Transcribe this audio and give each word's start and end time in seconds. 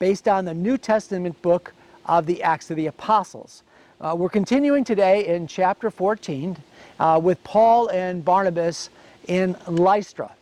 based 0.00 0.28
on 0.28 0.46
the 0.46 0.54
New 0.54 0.78
Testament 0.78 1.40
book 1.42 1.74
of 2.06 2.24
the 2.24 2.42
Acts 2.42 2.70
of 2.70 2.76
the 2.78 2.86
Apostles. 2.86 3.62
Uh, 4.00 4.14
we're 4.16 4.30
continuing 4.30 4.82
today 4.82 5.26
in 5.26 5.46
chapter 5.46 5.90
14 5.90 6.56
uh, 6.98 7.20
with 7.22 7.42
Paul 7.44 7.88
and 7.88 8.24
Barnabas 8.24 8.88
in 9.28 9.54
Lystra. 9.68 10.32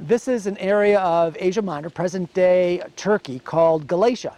This 0.00 0.26
is 0.26 0.46
an 0.46 0.56
area 0.56 1.00
of 1.00 1.36
Asia 1.38 1.60
Minor, 1.60 1.90
present 1.90 2.32
day 2.32 2.82
Turkey, 2.96 3.40
called 3.40 3.86
Galatia. 3.86 4.36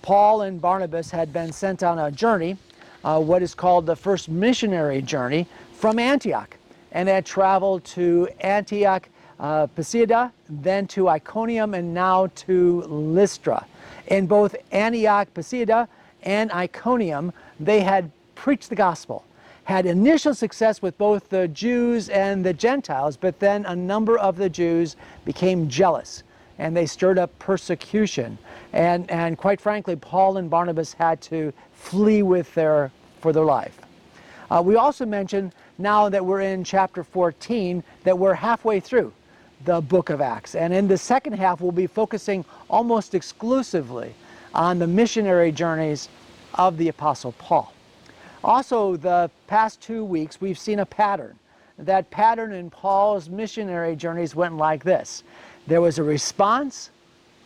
Paul 0.00 0.42
and 0.42 0.60
Barnabas 0.60 1.10
had 1.10 1.32
been 1.32 1.50
sent 1.50 1.82
on 1.82 1.98
a 1.98 2.12
journey, 2.12 2.56
uh, 3.02 3.20
what 3.20 3.42
is 3.42 3.52
called 3.52 3.84
the 3.84 3.96
first 3.96 4.28
missionary 4.28 5.02
journey, 5.02 5.44
from 5.72 5.98
Antioch, 5.98 6.56
and 6.92 7.08
had 7.08 7.26
traveled 7.26 7.82
to 7.86 8.28
Antioch, 8.42 9.08
uh, 9.40 9.66
Pisidia, 9.68 10.32
then 10.48 10.86
to 10.88 11.08
Iconium, 11.08 11.74
and 11.74 11.94
now 11.94 12.28
to 12.34 12.82
Lystra. 12.82 13.66
In 14.08 14.26
both 14.26 14.56
Antioch, 14.72 15.28
Pisidia, 15.34 15.88
and 16.22 16.50
Iconium, 16.52 17.32
they 17.60 17.80
had 17.80 18.10
preached 18.34 18.68
the 18.68 18.76
gospel, 18.76 19.24
had 19.64 19.86
initial 19.86 20.34
success 20.34 20.82
with 20.82 20.96
both 20.98 21.28
the 21.28 21.48
Jews 21.48 22.08
and 22.08 22.44
the 22.44 22.52
Gentiles, 22.52 23.16
but 23.16 23.38
then 23.38 23.66
a 23.66 23.76
number 23.76 24.18
of 24.18 24.36
the 24.36 24.48
Jews 24.48 24.96
became 25.24 25.68
jealous 25.68 26.22
and 26.58 26.76
they 26.76 26.86
stirred 26.86 27.18
up 27.18 27.36
persecution. 27.38 28.36
And, 28.72 29.08
and 29.10 29.38
quite 29.38 29.60
frankly, 29.60 29.94
Paul 29.94 30.38
and 30.38 30.50
Barnabas 30.50 30.92
had 30.92 31.20
to 31.22 31.52
flee 31.72 32.22
with 32.22 32.52
their, 32.54 32.90
for 33.20 33.32
their 33.32 33.44
life. 33.44 33.78
Uh, 34.50 34.62
we 34.64 34.74
also 34.76 35.06
mentioned 35.06 35.52
now 35.78 36.08
that 36.08 36.24
we're 36.24 36.40
in 36.40 36.64
chapter 36.64 37.04
14 37.04 37.84
that 38.02 38.18
we're 38.18 38.34
halfway 38.34 38.80
through 38.80 39.12
the 39.64 39.80
book 39.80 40.10
of 40.10 40.20
Acts. 40.20 40.54
And 40.54 40.72
in 40.72 40.88
the 40.88 40.98
second 40.98 41.34
half, 41.34 41.60
we'll 41.60 41.72
be 41.72 41.86
focusing 41.86 42.44
almost 42.68 43.14
exclusively 43.14 44.14
on 44.54 44.78
the 44.78 44.86
missionary 44.86 45.52
journeys 45.52 46.08
of 46.54 46.76
the 46.78 46.88
Apostle 46.88 47.32
Paul. 47.32 47.72
Also, 48.44 48.96
the 48.96 49.30
past 49.46 49.80
two 49.80 50.04
weeks, 50.04 50.40
we've 50.40 50.58
seen 50.58 50.78
a 50.78 50.86
pattern. 50.86 51.38
That 51.78 52.10
pattern 52.10 52.52
in 52.52 52.70
Paul's 52.70 53.28
missionary 53.28 53.94
journeys 53.94 54.34
went 54.34 54.56
like 54.56 54.84
this 54.84 55.22
there 55.66 55.82
was 55.82 55.98
a 55.98 56.02
response, 56.02 56.88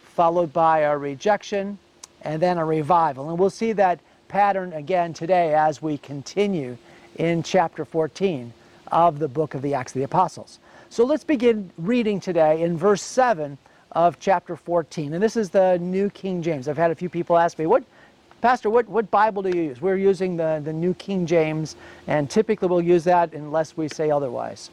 followed 0.05 0.53
by 0.53 0.81
a 0.81 0.97
rejection, 0.97 1.77
and 2.23 2.41
then 2.41 2.57
a 2.57 2.65
revival. 2.65 3.31
And 3.31 3.39
we'll 3.39 3.51
see 3.51 3.73
that 3.73 3.99
pattern 4.29 4.73
again 4.73 5.13
today 5.13 5.55
as 5.55 5.83
we 5.83 5.99
continue 5.99 6.79
in 7.17 7.43
chapter 7.43 7.85
14 7.85 8.53
of 8.93 9.19
the 9.19 9.27
book 9.27 9.55
of 9.55 9.63
the 9.63 9.75
Acts 9.75 9.93
of 9.93 9.95
the 9.95 10.05
Apostles. 10.05 10.61
So 10.93 11.07
let's 11.07 11.25
begin 11.25 11.71
reading 11.79 12.21
today 12.21 12.61
in 12.61 12.77
verse 12.77 13.01
7 13.01 13.57
of 13.93 14.21
chapter 14.21 14.57
14. 14.57 15.15
And 15.15 15.23
this 15.23 15.39
is 15.39 15.49
the 15.49 15.79
New 15.79 16.11
King 16.11 16.43
James. 16.43 16.69
I've 16.69 16.77
had 16.77 16.91
a 16.91 16.95
few 16.95 17.09
people 17.09 17.39
ask 17.39 17.59
me, 17.59 17.65
what, 17.65 17.83
Pastor, 18.43 18.69
what, 18.69 18.87
what 18.91 19.11
Bible 19.11 19.41
do 19.41 19.49
you 19.57 19.63
use? 19.63 19.81
We're 19.81 19.97
using 19.97 20.37
the, 20.37 20.61
the 20.63 20.73
New 20.75 20.93
King 20.93 21.25
James, 21.25 21.77
and 22.09 22.29
typically 22.29 22.69
we'll 22.69 22.83
use 22.83 23.05
that 23.05 23.33
unless 23.33 23.75
we 23.75 23.89
say 23.89 24.11
otherwise. 24.11 24.69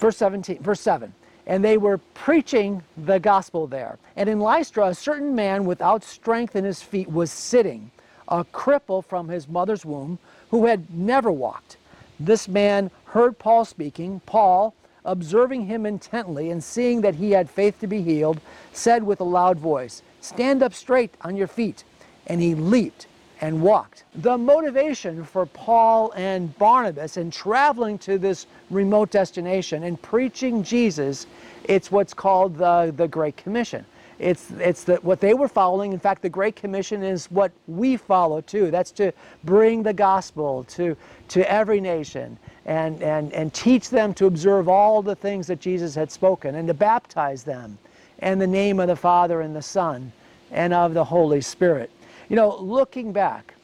Verse 0.00 0.18
17, 0.18 0.62
verse 0.62 0.82
7 0.82 1.14
and 1.46 1.64
they 1.64 1.78
were 1.78 1.96
preaching 2.12 2.82
the 3.06 3.18
gospel 3.18 3.66
there. 3.66 3.96
And 4.16 4.28
in 4.28 4.40
Lystra, 4.40 4.88
a 4.88 4.94
certain 4.94 5.34
man 5.34 5.64
without 5.64 6.04
strength 6.04 6.56
in 6.56 6.64
his 6.64 6.82
feet 6.82 7.10
was 7.10 7.30
sitting, 7.30 7.90
a 8.28 8.44
cripple 8.44 9.02
from 9.02 9.28
his 9.28 9.48
mother's 9.48 9.86
womb, 9.86 10.18
who 10.50 10.66
had 10.66 10.92
never 10.92 11.32
walked. 11.32 11.78
This 12.20 12.48
man 12.48 12.90
heard 13.06 13.38
Paul 13.38 13.64
speaking. 13.64 14.20
Paul, 14.26 14.74
observing 15.08 15.66
him 15.66 15.86
intently 15.86 16.50
and 16.50 16.62
seeing 16.62 17.00
that 17.00 17.16
he 17.16 17.32
had 17.32 17.50
faith 17.50 17.80
to 17.80 17.86
be 17.86 18.02
healed, 18.02 18.40
said 18.72 19.02
with 19.02 19.20
a 19.20 19.24
loud 19.24 19.58
voice, 19.58 20.02
Stand 20.20 20.62
up 20.62 20.74
straight 20.74 21.14
on 21.22 21.36
your 21.36 21.46
feet. 21.46 21.84
And 22.26 22.40
he 22.40 22.54
leaped 22.54 23.06
and 23.40 23.62
walked. 23.62 24.04
The 24.16 24.36
motivation 24.36 25.24
for 25.24 25.46
Paul 25.46 26.12
and 26.12 26.56
Barnabas 26.58 27.16
in 27.16 27.30
traveling 27.30 27.98
to 27.98 28.18
this 28.18 28.46
remote 28.70 29.10
destination 29.10 29.84
and 29.84 30.00
preaching 30.02 30.62
Jesus, 30.62 31.26
it's 31.64 31.90
what's 31.90 32.12
called 32.12 32.56
the, 32.56 32.92
the 32.96 33.08
Great 33.08 33.36
Commission. 33.36 33.84
It's, 34.18 34.50
it's 34.58 34.82
the, 34.82 34.96
what 34.96 35.20
they 35.20 35.34
were 35.34 35.48
following. 35.48 35.92
In 35.92 36.00
fact, 36.00 36.22
the 36.22 36.28
Great 36.28 36.56
Commission 36.56 37.04
is 37.04 37.26
what 37.30 37.52
we 37.68 37.96
follow 37.96 38.40
too. 38.40 38.70
That's 38.70 38.90
to 38.92 39.12
bring 39.44 39.84
the 39.84 39.92
gospel 39.92 40.64
to, 40.64 40.96
to 41.28 41.50
every 41.50 41.80
nation 41.80 42.36
and, 42.68 43.02
and, 43.02 43.32
and 43.32 43.52
teach 43.54 43.88
them 43.88 44.12
to 44.12 44.26
observe 44.26 44.68
all 44.68 45.00
the 45.00 45.16
things 45.16 45.46
that 45.46 45.58
Jesus 45.58 45.94
had 45.94 46.12
spoken 46.12 46.54
and 46.54 46.68
to 46.68 46.74
baptize 46.74 47.42
them 47.42 47.78
in 48.18 48.38
the 48.38 48.46
name 48.46 48.78
of 48.78 48.88
the 48.88 48.96
Father 48.96 49.40
and 49.40 49.56
the 49.56 49.62
Son 49.62 50.12
and 50.52 50.74
of 50.74 50.92
the 50.92 51.02
Holy 51.02 51.40
Spirit. 51.40 51.90
You 52.28 52.36
know, 52.36 52.56
looking 52.58 53.10
back, 53.10 53.54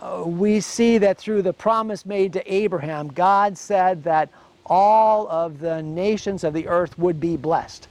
uh, 0.00 0.24
we 0.26 0.60
see 0.60 0.96
that 0.96 1.18
through 1.18 1.42
the 1.42 1.52
promise 1.52 2.06
made 2.06 2.32
to 2.32 2.52
Abraham, 2.52 3.08
God 3.08 3.58
said 3.58 4.02
that 4.04 4.30
all 4.64 5.28
of 5.28 5.60
the 5.60 5.82
nations 5.82 6.42
of 6.42 6.54
the 6.54 6.66
earth 6.66 6.98
would 6.98 7.20
be 7.20 7.36
blessed. 7.36 7.86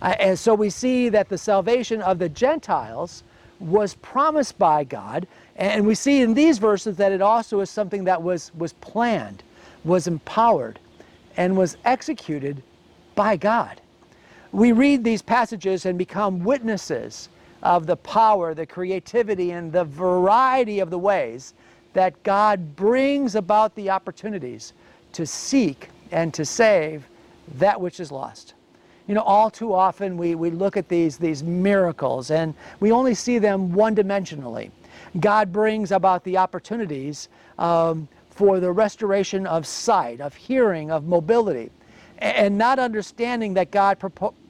Uh, 0.00 0.14
and 0.18 0.38
so 0.38 0.54
we 0.54 0.70
see 0.70 1.10
that 1.10 1.28
the 1.28 1.36
salvation 1.36 2.00
of 2.00 2.18
the 2.18 2.30
Gentiles 2.30 3.24
was 3.60 3.94
promised 3.96 4.58
by 4.58 4.84
God. 4.84 5.26
And 5.56 5.86
we 5.86 5.94
see 5.94 6.22
in 6.22 6.32
these 6.32 6.56
verses 6.56 6.96
that 6.96 7.12
it 7.12 7.20
also 7.20 7.60
is 7.60 7.68
something 7.68 8.04
that 8.04 8.22
was, 8.22 8.52
was 8.54 8.72
planned, 8.74 9.42
was 9.84 10.06
empowered, 10.06 10.78
and 11.36 11.56
was 11.56 11.76
executed 11.84 12.62
by 13.14 13.36
God. 13.36 13.80
We 14.52 14.72
read 14.72 15.04
these 15.04 15.22
passages 15.22 15.84
and 15.84 15.98
become 15.98 16.44
witnesses 16.44 17.28
of 17.62 17.86
the 17.86 17.96
power, 17.96 18.54
the 18.54 18.66
creativity, 18.66 19.50
and 19.50 19.72
the 19.72 19.84
variety 19.84 20.80
of 20.80 20.90
the 20.90 20.98
ways 20.98 21.54
that 21.92 22.22
God 22.22 22.76
brings 22.76 23.34
about 23.34 23.74
the 23.74 23.90
opportunities 23.90 24.72
to 25.12 25.26
seek 25.26 25.88
and 26.10 26.32
to 26.34 26.44
save 26.44 27.06
that 27.56 27.80
which 27.80 28.00
is 28.00 28.12
lost. 28.12 28.54
You 29.06 29.14
know, 29.14 29.22
all 29.22 29.50
too 29.50 29.74
often 29.74 30.16
we, 30.16 30.34
we 30.34 30.50
look 30.50 30.76
at 30.76 30.88
these, 30.88 31.18
these 31.18 31.42
miracles 31.42 32.30
and 32.30 32.54
we 32.80 32.90
only 32.90 33.14
see 33.14 33.38
them 33.38 33.72
one 33.72 33.94
dimensionally. 33.94 34.70
God 35.20 35.52
brings 35.52 35.92
about 35.92 36.24
the 36.24 36.36
opportunities 36.38 37.28
um, 37.58 38.08
for 38.34 38.60
the 38.60 38.72
restoration 38.72 39.46
of 39.46 39.66
sight, 39.66 40.20
of 40.20 40.34
hearing, 40.34 40.90
of 40.90 41.06
mobility, 41.06 41.70
and 42.18 42.56
not 42.56 42.78
understanding 42.78 43.54
that 43.54 43.70
God 43.70 43.98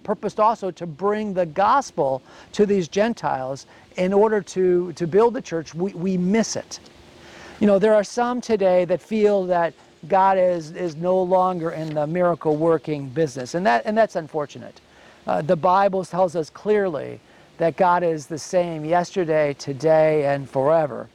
purposed 0.02 0.40
also 0.40 0.70
to 0.70 0.86
bring 0.86 1.34
the 1.34 1.46
gospel 1.46 2.22
to 2.52 2.66
these 2.66 2.88
Gentiles 2.88 3.66
in 3.96 4.12
order 4.12 4.40
to, 4.40 4.92
to 4.92 5.06
build 5.06 5.34
the 5.34 5.42
church, 5.42 5.74
we, 5.74 5.92
we 5.92 6.16
miss 6.16 6.56
it. 6.56 6.80
You 7.60 7.66
know, 7.66 7.78
there 7.78 7.94
are 7.94 8.04
some 8.04 8.40
today 8.40 8.84
that 8.86 9.00
feel 9.00 9.44
that 9.46 9.74
God 10.08 10.36
is, 10.38 10.72
is 10.72 10.96
no 10.96 11.22
longer 11.22 11.70
in 11.70 11.94
the 11.94 12.06
miracle 12.06 12.56
working 12.56 13.08
business, 13.08 13.54
and, 13.54 13.64
that, 13.66 13.82
and 13.86 13.96
that's 13.96 14.16
unfortunate. 14.16 14.80
Uh, 15.26 15.40
the 15.40 15.56
Bible 15.56 16.04
tells 16.04 16.36
us 16.36 16.50
clearly 16.50 17.20
that 17.58 17.76
God 17.76 18.02
is 18.02 18.26
the 18.26 18.38
same 18.38 18.84
yesterday, 18.84 19.54
today, 19.54 20.26
and 20.26 20.48
forever. 20.50 21.08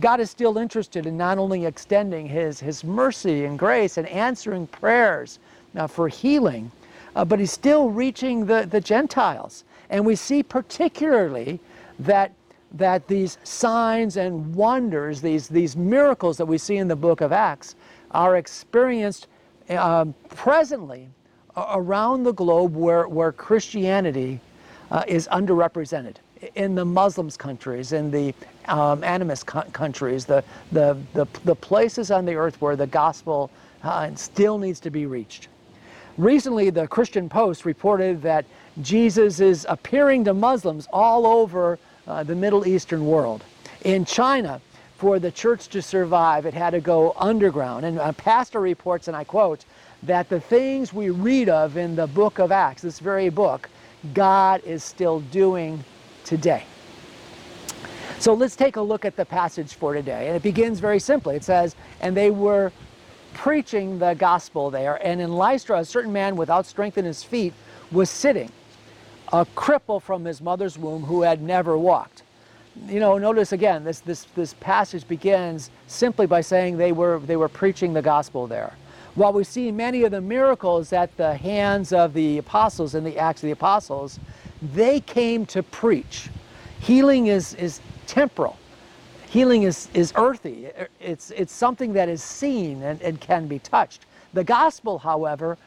God 0.00 0.20
is 0.20 0.30
still 0.30 0.58
interested 0.58 1.06
in 1.06 1.16
not 1.16 1.38
only 1.38 1.66
extending 1.66 2.26
His, 2.26 2.60
his 2.60 2.82
mercy 2.82 3.44
and 3.44 3.58
grace 3.58 3.96
and 3.96 4.08
answering 4.08 4.66
prayers 4.66 5.38
uh, 5.76 5.86
for 5.86 6.08
healing, 6.08 6.70
uh, 7.16 7.24
but 7.24 7.38
he's 7.38 7.52
still 7.52 7.90
reaching 7.90 8.46
the, 8.46 8.66
the 8.68 8.80
Gentiles. 8.80 9.64
And 9.90 10.04
we 10.04 10.16
see 10.16 10.42
particularly 10.42 11.60
that, 12.00 12.32
that 12.72 13.06
these 13.06 13.38
signs 13.44 14.16
and 14.16 14.54
wonders, 14.54 15.20
these, 15.20 15.48
these 15.48 15.76
miracles 15.76 16.36
that 16.38 16.46
we 16.46 16.58
see 16.58 16.76
in 16.76 16.88
the 16.88 16.96
book 16.96 17.20
of 17.20 17.32
Acts, 17.32 17.76
are 18.10 18.36
experienced 18.36 19.28
um, 19.70 20.14
presently 20.28 21.08
around 21.56 22.24
the 22.24 22.32
globe 22.32 22.74
where, 22.74 23.06
where 23.06 23.32
Christianity 23.32 24.40
uh, 24.90 25.04
is 25.06 25.28
underrepresented. 25.28 26.16
In 26.54 26.74
the 26.74 26.84
Muslims 26.84 27.36
countries, 27.36 27.92
in 27.92 28.10
the 28.10 28.34
um, 28.66 29.02
animist 29.02 29.46
co- 29.46 29.62
countries, 29.72 30.24
the, 30.24 30.44
the, 30.72 30.96
the, 31.12 31.26
the, 31.44 31.54
places 31.54 32.10
on 32.10 32.24
the 32.24 32.34
earth 32.34 32.60
where 32.60 32.76
the 32.76 32.86
gospel 32.86 33.50
uh, 33.82 34.14
still 34.14 34.58
needs 34.58 34.80
to 34.80 34.90
be 34.90 35.06
reached. 35.06 35.48
Recently, 36.16 36.70
the 36.70 36.86
Christian 36.86 37.28
Post 37.28 37.64
reported 37.64 38.22
that 38.22 38.44
Jesus 38.82 39.40
is 39.40 39.66
appearing 39.68 40.24
to 40.24 40.34
Muslims 40.34 40.88
all 40.92 41.26
over 41.26 41.78
uh, 42.06 42.22
the 42.22 42.34
Middle 42.34 42.66
Eastern 42.66 43.06
world. 43.06 43.44
In 43.84 44.04
China, 44.04 44.60
for 44.96 45.18
the 45.18 45.30
church 45.30 45.68
to 45.68 45.82
survive, 45.82 46.46
it 46.46 46.54
had 46.54 46.70
to 46.70 46.80
go 46.80 47.12
underground. 47.16 47.84
And 47.84 47.98
a 47.98 48.12
pastor 48.12 48.60
reports, 48.60 49.08
and 49.08 49.16
I 49.16 49.24
quote, 49.24 49.64
that 50.04 50.28
the 50.28 50.40
things 50.40 50.92
we 50.92 51.10
read 51.10 51.48
of 51.48 51.76
in 51.76 51.96
the 51.96 52.06
book 52.06 52.38
of 52.38 52.52
Acts, 52.52 52.82
this 52.82 52.98
very 52.98 53.28
book, 53.28 53.68
God 54.12 54.62
is 54.64 54.84
still 54.84 55.20
doing 55.20 55.82
today. 56.24 56.64
So 58.18 58.32
let's 58.32 58.56
take 58.56 58.76
a 58.76 58.80
look 58.80 59.04
at 59.04 59.16
the 59.16 59.24
passage 59.24 59.74
for 59.74 59.92
today. 59.92 60.28
And 60.28 60.36
it 60.36 60.42
begins 60.42 60.80
very 60.80 60.98
simply. 60.98 61.36
It 61.36 61.44
says, 61.44 61.76
And 62.00 62.16
they 62.16 62.30
were 62.30 62.72
preaching 63.34 63.98
the 63.98 64.14
gospel 64.14 64.70
there. 64.70 64.94
And 65.06 65.20
in 65.20 65.32
Lystra, 65.32 65.80
a 65.80 65.84
certain 65.84 66.12
man 66.12 66.36
without 66.36 66.66
strength 66.66 66.96
in 66.96 67.04
his 67.04 67.22
feet 67.22 67.52
was 67.92 68.08
sitting, 68.08 68.50
a 69.32 69.44
cripple 69.44 70.00
from 70.00 70.24
his 70.24 70.40
mother's 70.40 70.78
womb 70.78 71.02
who 71.02 71.22
had 71.22 71.42
never 71.42 71.76
walked. 71.76 72.22
You 72.88 72.98
know, 72.98 73.18
notice 73.18 73.52
again, 73.52 73.84
this, 73.84 74.00
this, 74.00 74.24
this 74.34 74.54
passage 74.54 75.06
begins 75.06 75.70
simply 75.86 76.26
by 76.26 76.40
saying 76.40 76.76
they 76.76 76.92
were, 76.92 77.20
they 77.20 77.36
were 77.36 77.48
preaching 77.48 77.92
the 77.92 78.02
gospel 78.02 78.46
there. 78.46 78.74
While 79.14 79.32
we 79.32 79.44
see 79.44 79.70
many 79.70 80.02
of 80.02 80.10
the 80.10 80.20
miracles 80.20 80.92
at 80.92 81.16
the 81.16 81.36
hands 81.36 81.92
of 81.92 82.14
the 82.14 82.38
apostles 82.38 82.96
in 82.96 83.04
the 83.04 83.16
Acts 83.16 83.42
of 83.42 83.46
the 83.46 83.52
Apostles, 83.52 84.18
they 84.72 85.00
came 85.00 85.46
to 85.46 85.62
preach. 85.62 86.28
Healing 86.80 87.26
is, 87.26 87.54
is 87.54 87.80
temporal. 88.06 88.58
Healing 89.28 89.64
is, 89.64 89.88
is 89.94 90.12
earthy. 90.16 90.68
It's, 91.00 91.30
it's 91.32 91.52
something 91.52 91.92
that 91.94 92.08
is 92.08 92.22
seen 92.22 92.82
and, 92.82 93.00
and 93.02 93.20
can 93.20 93.48
be 93.48 93.58
touched. 93.58 94.06
The 94.32 94.44
gospel, 94.44 94.98
however, 94.98 95.58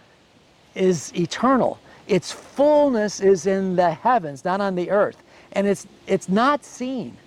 is 0.75 1.13
eternal. 1.15 1.79
Its 2.07 2.31
fullness 2.31 3.19
is 3.19 3.45
in 3.45 3.75
the 3.75 3.91
heavens, 3.91 4.45
not 4.45 4.61
on 4.61 4.75
the 4.75 4.89
earth. 4.89 5.21
And 5.51 5.67
it's, 5.67 5.88
it's 6.07 6.29
not 6.29 6.63
seen. 6.63 7.17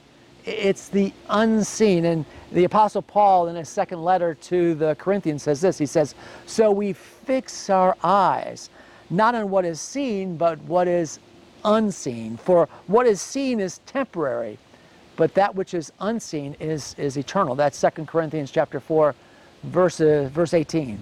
It's 0.45 0.89
the 0.89 1.13
unseen. 1.29 2.07
And 2.07 2.25
the 2.53 2.65
Apostle 2.65 3.03
Paul, 3.03 3.49
in 3.49 3.57
his 3.57 3.69
second 3.69 4.03
letter 4.03 4.35
to 4.35 4.75
the 4.75 4.95
Corinthians, 4.97 5.43
says 5.43 5.61
this 5.61 5.77
He 5.79 5.87
says, 5.87 6.15
So 6.47 6.71
we 6.71 6.95
fix 6.95 7.69
our 7.69 7.97
eyes 8.03 8.71
not 9.11 9.35
on 9.35 9.51
what 9.51 9.65
is 9.65 9.81
seen, 9.81 10.37
but 10.37 10.59
what 10.61 10.89
is 10.89 11.19
unseen. 11.65 12.37
For 12.37 12.69
what 12.87 13.07
is 13.07 13.21
seen 13.21 13.61
is 13.61 13.79
temporary, 13.87 14.59
but 15.17 15.35
that 15.35 15.55
which 15.55 15.75
is 15.75 15.93
unseen 16.01 16.57
is, 16.61 16.95
is 16.99 17.17
eternal. 17.17 17.55
That's 17.55 17.81
2 17.81 18.05
Corinthians 18.07 18.51
chapter 18.51 18.81
4, 18.81 19.15
verse, 19.65 20.01
uh, 20.01 20.31
verse 20.33 20.55
18. 20.55 21.01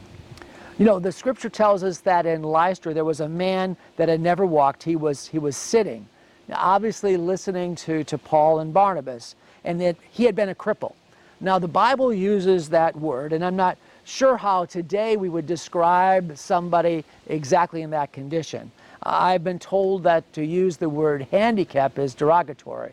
You 0.78 0.84
know, 0.84 0.98
the 0.98 1.12
scripture 1.12 1.48
tells 1.48 1.82
us 1.82 1.98
that 2.00 2.24
in 2.24 2.42
Lystra 2.42 2.94
there 2.94 3.04
was 3.04 3.20
a 3.20 3.28
man 3.28 3.76
that 3.96 4.08
had 4.08 4.20
never 4.20 4.46
walked. 4.46 4.82
He 4.82 4.96
was, 4.96 5.26
he 5.26 5.38
was 5.38 5.56
sitting, 5.56 6.06
obviously 6.52 7.16
listening 7.16 7.74
to, 7.76 8.04
to 8.04 8.16
Paul 8.16 8.60
and 8.60 8.72
Barnabas, 8.72 9.34
and 9.64 9.80
that 9.80 9.96
he 10.10 10.24
had 10.24 10.36
been 10.36 10.48
a 10.48 10.54
cripple. 10.54 10.94
Now, 11.40 11.58
the 11.58 11.68
Bible 11.68 12.12
uses 12.12 12.68
that 12.70 12.96
word, 12.96 13.32
and 13.32 13.44
I'm 13.44 13.56
not 13.56 13.78
sure 14.04 14.36
how 14.36 14.64
today 14.64 15.16
we 15.16 15.28
would 15.28 15.46
describe 15.46 16.36
somebody 16.36 17.04
exactly 17.28 17.82
in 17.82 17.90
that 17.90 18.12
condition. 18.12 18.70
I've 19.02 19.44
been 19.44 19.58
told 19.58 20.02
that 20.04 20.30
to 20.34 20.44
use 20.44 20.76
the 20.76 20.88
word 20.88 21.26
handicap 21.30 21.98
is 21.98 22.14
derogatory. 22.14 22.92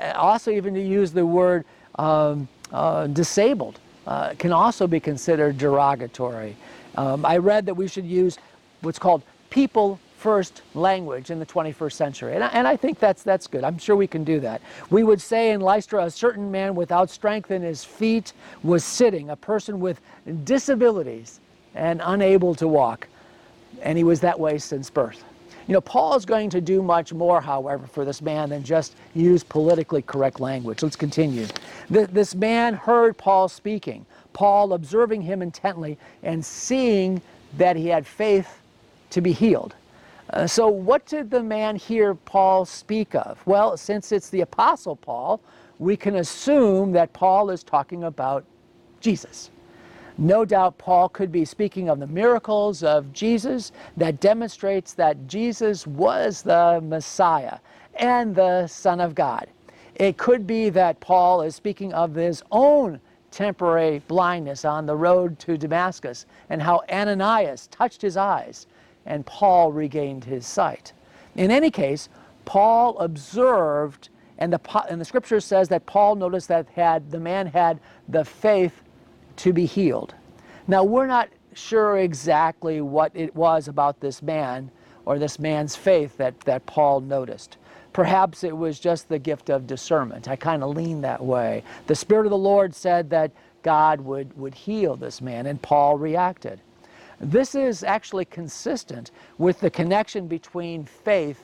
Uh, 0.00 0.12
also, 0.16 0.50
even 0.50 0.74
to 0.74 0.82
use 0.82 1.12
the 1.12 1.24
word 1.24 1.64
um, 1.96 2.48
uh, 2.72 3.06
disabled 3.06 3.78
uh, 4.06 4.34
can 4.38 4.52
also 4.52 4.86
be 4.86 5.00
considered 5.00 5.58
derogatory. 5.58 6.56
Um, 6.96 7.24
I 7.24 7.38
read 7.38 7.66
that 7.66 7.74
we 7.74 7.88
should 7.88 8.04
use 8.04 8.38
what's 8.80 8.98
called 8.98 9.22
people 9.50 9.98
first 10.24 10.62
language 10.74 11.30
in 11.30 11.38
the 11.38 11.44
21st 11.44 11.92
century. 11.92 12.34
And 12.34 12.42
I, 12.42 12.48
and 12.48 12.66
I, 12.66 12.76
think 12.76 12.98
that's, 12.98 13.22
that's 13.22 13.46
good. 13.46 13.62
I'm 13.62 13.76
sure 13.76 13.94
we 13.94 14.06
can 14.06 14.24
do 14.24 14.40
that. 14.40 14.62
We 14.88 15.04
would 15.04 15.20
say 15.20 15.50
in 15.50 15.60
Lystra, 15.60 16.04
a 16.04 16.10
certain 16.10 16.50
man 16.50 16.74
without 16.74 17.10
strength 17.10 17.50
in 17.50 17.60
his 17.60 17.84
feet 17.84 18.32
was 18.62 18.84
sitting, 18.84 19.28
a 19.28 19.36
person 19.36 19.80
with 19.80 20.00
disabilities 20.44 21.40
and 21.74 22.00
unable 22.02 22.54
to 22.54 22.66
walk. 22.66 23.06
And 23.82 23.98
he 23.98 24.04
was 24.04 24.20
that 24.20 24.40
way 24.40 24.56
since 24.56 24.88
birth. 24.88 25.22
You 25.66 25.72
know, 25.72 25.80
Paul 25.80 26.14
is 26.16 26.26
going 26.26 26.50
to 26.50 26.60
do 26.60 26.82
much 26.82 27.12
more, 27.12 27.40
however, 27.40 27.86
for 27.86 28.04
this 28.04 28.20
man 28.20 28.50
than 28.50 28.62
just 28.62 28.96
use 29.14 29.42
politically 29.42 30.02
correct 30.02 30.38
language. 30.40 30.82
Let's 30.82 30.96
continue. 30.96 31.46
This 31.88 32.34
man 32.34 32.74
heard 32.74 33.16
Paul 33.16 33.48
speaking, 33.48 34.04
Paul 34.34 34.74
observing 34.74 35.22
him 35.22 35.40
intently 35.40 35.96
and 36.22 36.44
seeing 36.44 37.22
that 37.56 37.76
he 37.76 37.88
had 37.88 38.06
faith 38.06 38.60
to 39.10 39.20
be 39.20 39.32
healed. 39.32 39.74
Uh, 40.30 40.46
so, 40.46 40.68
what 40.68 41.06
did 41.06 41.30
the 41.30 41.42
man 41.42 41.76
hear 41.76 42.14
Paul 42.14 42.64
speak 42.64 43.14
of? 43.14 43.40
Well, 43.46 43.76
since 43.76 44.10
it's 44.10 44.30
the 44.30 44.40
Apostle 44.40 44.96
Paul, 44.96 45.40
we 45.78 45.96
can 45.96 46.16
assume 46.16 46.92
that 46.92 47.12
Paul 47.12 47.50
is 47.50 47.62
talking 47.62 48.04
about 48.04 48.44
Jesus. 49.00 49.50
No 50.16 50.44
doubt 50.44 50.78
Paul 50.78 51.08
could 51.08 51.32
be 51.32 51.44
speaking 51.44 51.88
of 51.88 51.98
the 51.98 52.06
miracles 52.06 52.84
of 52.84 53.12
Jesus 53.12 53.72
that 53.96 54.20
demonstrates 54.20 54.94
that 54.94 55.26
Jesus 55.26 55.86
was 55.86 56.42
the 56.42 56.80
Messiah 56.82 57.58
and 57.96 58.34
the 58.34 58.68
Son 58.68 59.00
of 59.00 59.14
God. 59.14 59.48
It 59.96 60.16
could 60.16 60.46
be 60.46 60.70
that 60.70 61.00
Paul 61.00 61.42
is 61.42 61.56
speaking 61.56 61.92
of 61.92 62.14
his 62.14 62.42
own 62.52 63.00
temporary 63.32 64.00
blindness 64.06 64.64
on 64.64 64.86
the 64.86 64.96
road 64.96 65.38
to 65.40 65.58
Damascus 65.58 66.26
and 66.48 66.62
how 66.62 66.82
Ananias 66.88 67.66
touched 67.68 68.00
his 68.00 68.16
eyes 68.16 68.68
and 69.06 69.26
Paul 69.26 69.72
regained 69.72 70.24
his 70.24 70.46
sight. 70.46 70.92
In 71.34 71.50
any 71.50 71.70
case, 71.70 72.08
Paul 72.44 72.96
observed, 72.98 74.10
and 74.38 74.52
the, 74.52 74.60
and 74.88 75.00
the 75.00 75.04
scripture 75.04 75.40
says 75.40 75.68
that 75.70 75.86
Paul 75.86 76.14
noticed 76.14 76.46
that 76.48 76.68
had, 76.68 77.10
the 77.10 77.18
man 77.18 77.48
had 77.48 77.80
the 78.08 78.24
faith 78.24 78.83
to 79.36 79.52
be 79.52 79.66
healed. 79.66 80.14
Now, 80.66 80.84
we're 80.84 81.06
not 81.06 81.28
sure 81.54 81.98
exactly 81.98 82.80
what 82.80 83.12
it 83.14 83.34
was 83.34 83.68
about 83.68 84.00
this 84.00 84.22
man 84.22 84.70
or 85.04 85.18
this 85.18 85.38
man's 85.38 85.76
faith 85.76 86.16
that, 86.16 86.38
that 86.40 86.66
Paul 86.66 87.00
noticed. 87.00 87.56
Perhaps 87.92 88.42
it 88.42 88.56
was 88.56 88.80
just 88.80 89.08
the 89.08 89.18
gift 89.18 89.50
of 89.50 89.66
discernment. 89.66 90.28
I 90.28 90.36
kind 90.36 90.62
of 90.62 90.76
lean 90.76 91.02
that 91.02 91.22
way. 91.22 91.62
The 91.86 91.94
Spirit 91.94 92.26
of 92.26 92.30
the 92.30 92.36
Lord 92.36 92.74
said 92.74 93.10
that 93.10 93.30
God 93.62 94.00
would, 94.00 94.36
would 94.36 94.54
heal 94.54 94.96
this 94.96 95.20
man, 95.20 95.46
and 95.46 95.60
Paul 95.62 95.96
reacted. 95.96 96.60
This 97.20 97.54
is 97.54 97.84
actually 97.84 98.24
consistent 98.24 99.10
with 99.38 99.60
the 99.60 99.70
connection 99.70 100.26
between 100.26 100.84
faith 100.84 101.42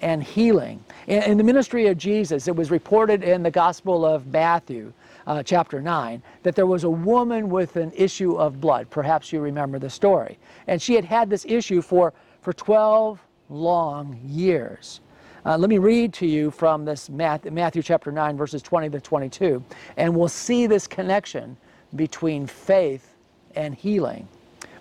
and 0.00 0.22
healing. 0.22 0.82
In, 1.06 1.22
in, 1.22 1.38
the 1.38 1.44
ministry 1.44 1.86
of 1.86 1.98
Jesus, 1.98 2.48
it 2.48 2.56
was 2.56 2.70
reported 2.70 3.22
in 3.22 3.42
the 3.42 3.50
Gospel 3.50 4.04
of 4.04 4.26
Matthew 4.26 4.92
uh, 5.26 5.42
chapter 5.42 5.80
9, 5.80 6.22
that 6.42 6.54
there 6.54 6.66
was 6.66 6.84
a 6.84 6.90
woman 6.90 7.48
with 7.48 7.76
an 7.76 7.92
issue 7.94 8.36
of 8.36 8.60
blood. 8.60 8.90
Perhaps 8.90 9.32
you 9.32 9.40
remember 9.40 9.78
the 9.78 9.90
story. 9.90 10.38
And 10.66 10.80
she 10.80 10.94
had 10.94 11.04
had 11.04 11.30
this 11.30 11.44
issue 11.46 11.82
for, 11.82 12.12
for 12.40 12.52
12 12.52 13.20
long 13.48 14.18
years. 14.24 15.00
Uh, 15.46 15.58
let 15.58 15.68
me 15.68 15.78
read 15.78 16.12
to 16.14 16.26
you 16.26 16.50
from 16.50 16.84
this 16.84 17.10
Matthew, 17.10 17.50
Matthew 17.50 17.82
chapter 17.82 18.10
9, 18.10 18.36
verses 18.36 18.62
20 18.62 18.88
to 18.90 19.00
22, 19.00 19.62
and 19.98 20.16
we'll 20.16 20.26
see 20.26 20.66
this 20.66 20.86
connection 20.86 21.56
between 21.96 22.46
faith 22.46 23.14
and 23.54 23.74
healing. 23.74 24.26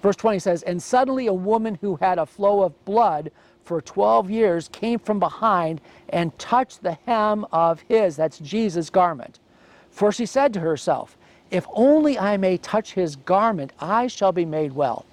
Verse 0.01 0.15
20 0.15 0.39
says, 0.39 0.63
And 0.63 0.81
suddenly 0.81 1.27
a 1.27 1.33
woman 1.33 1.77
who 1.81 1.97
had 1.97 2.17
a 2.17 2.25
flow 2.25 2.63
of 2.63 2.85
blood 2.85 3.31
for 3.63 3.81
12 3.81 4.29
years 4.29 4.67
came 4.69 4.99
from 4.99 5.19
behind 5.19 5.81
and 6.09 6.37
touched 6.37 6.83
the 6.83 6.93
hem 7.05 7.45
of 7.51 7.81
his, 7.87 8.15
that's 8.15 8.39
Jesus' 8.39 8.89
garment. 8.89 9.39
For 9.93 10.11
she 10.11 10.25
said 10.25 10.53
to 10.53 10.59
herself, 10.59 11.15
If 11.51 11.67
only 11.71 12.17
I 12.17 12.35
may 12.35 12.57
touch 12.57 12.93
his 12.93 13.15
garment, 13.15 13.71
I 13.79 14.07
shall 14.07 14.31
be 14.31 14.43
made 14.43 14.73
well. 14.73 15.05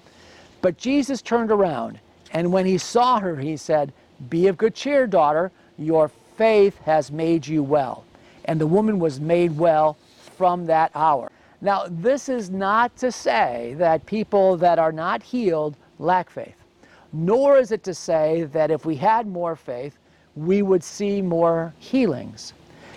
But 0.61 0.77
Jesus 0.77 1.21
turned 1.21 1.51
around, 1.51 1.99
and 2.31 2.51
when 2.51 2.65
he 2.65 2.77
saw 2.77 3.19
her, 3.19 3.37
he 3.37 3.57
said, 3.57 3.93
Be 4.29 4.47
of 4.47 4.57
good 4.57 4.73
cheer, 4.73 5.05
daughter, 5.05 5.51
your 5.77 6.09
faith 6.35 6.77
has 6.79 7.11
made 7.11 7.45
you 7.45 7.61
well. 7.61 8.03
And 8.45 8.59
the 8.59 8.67
woman 8.67 8.97
was 8.97 9.19
made 9.19 9.55
well 9.55 9.97
from 10.35 10.65
that 10.65 10.91
hour. 10.95 11.31
Now, 11.61 11.85
this 11.87 12.27
is 12.27 12.49
not 12.49 12.97
to 12.97 13.11
say 13.11 13.75
that 13.77 14.07
people 14.07 14.57
that 14.57 14.79
are 14.79 14.91
not 14.91 15.21
healed 15.21 15.75
lack 15.99 16.31
faith, 16.31 16.55
nor 17.13 17.59
is 17.59 17.71
it 17.71 17.83
to 17.83 17.93
say 17.93 18.43
that 18.45 18.71
if 18.71 18.83
we 18.83 18.95
had 18.95 19.27
more 19.27 19.55
faith, 19.55 19.95
we 20.35 20.63
would 20.63 20.83
see 20.83 21.21
more 21.21 21.71
healings. 21.77 22.53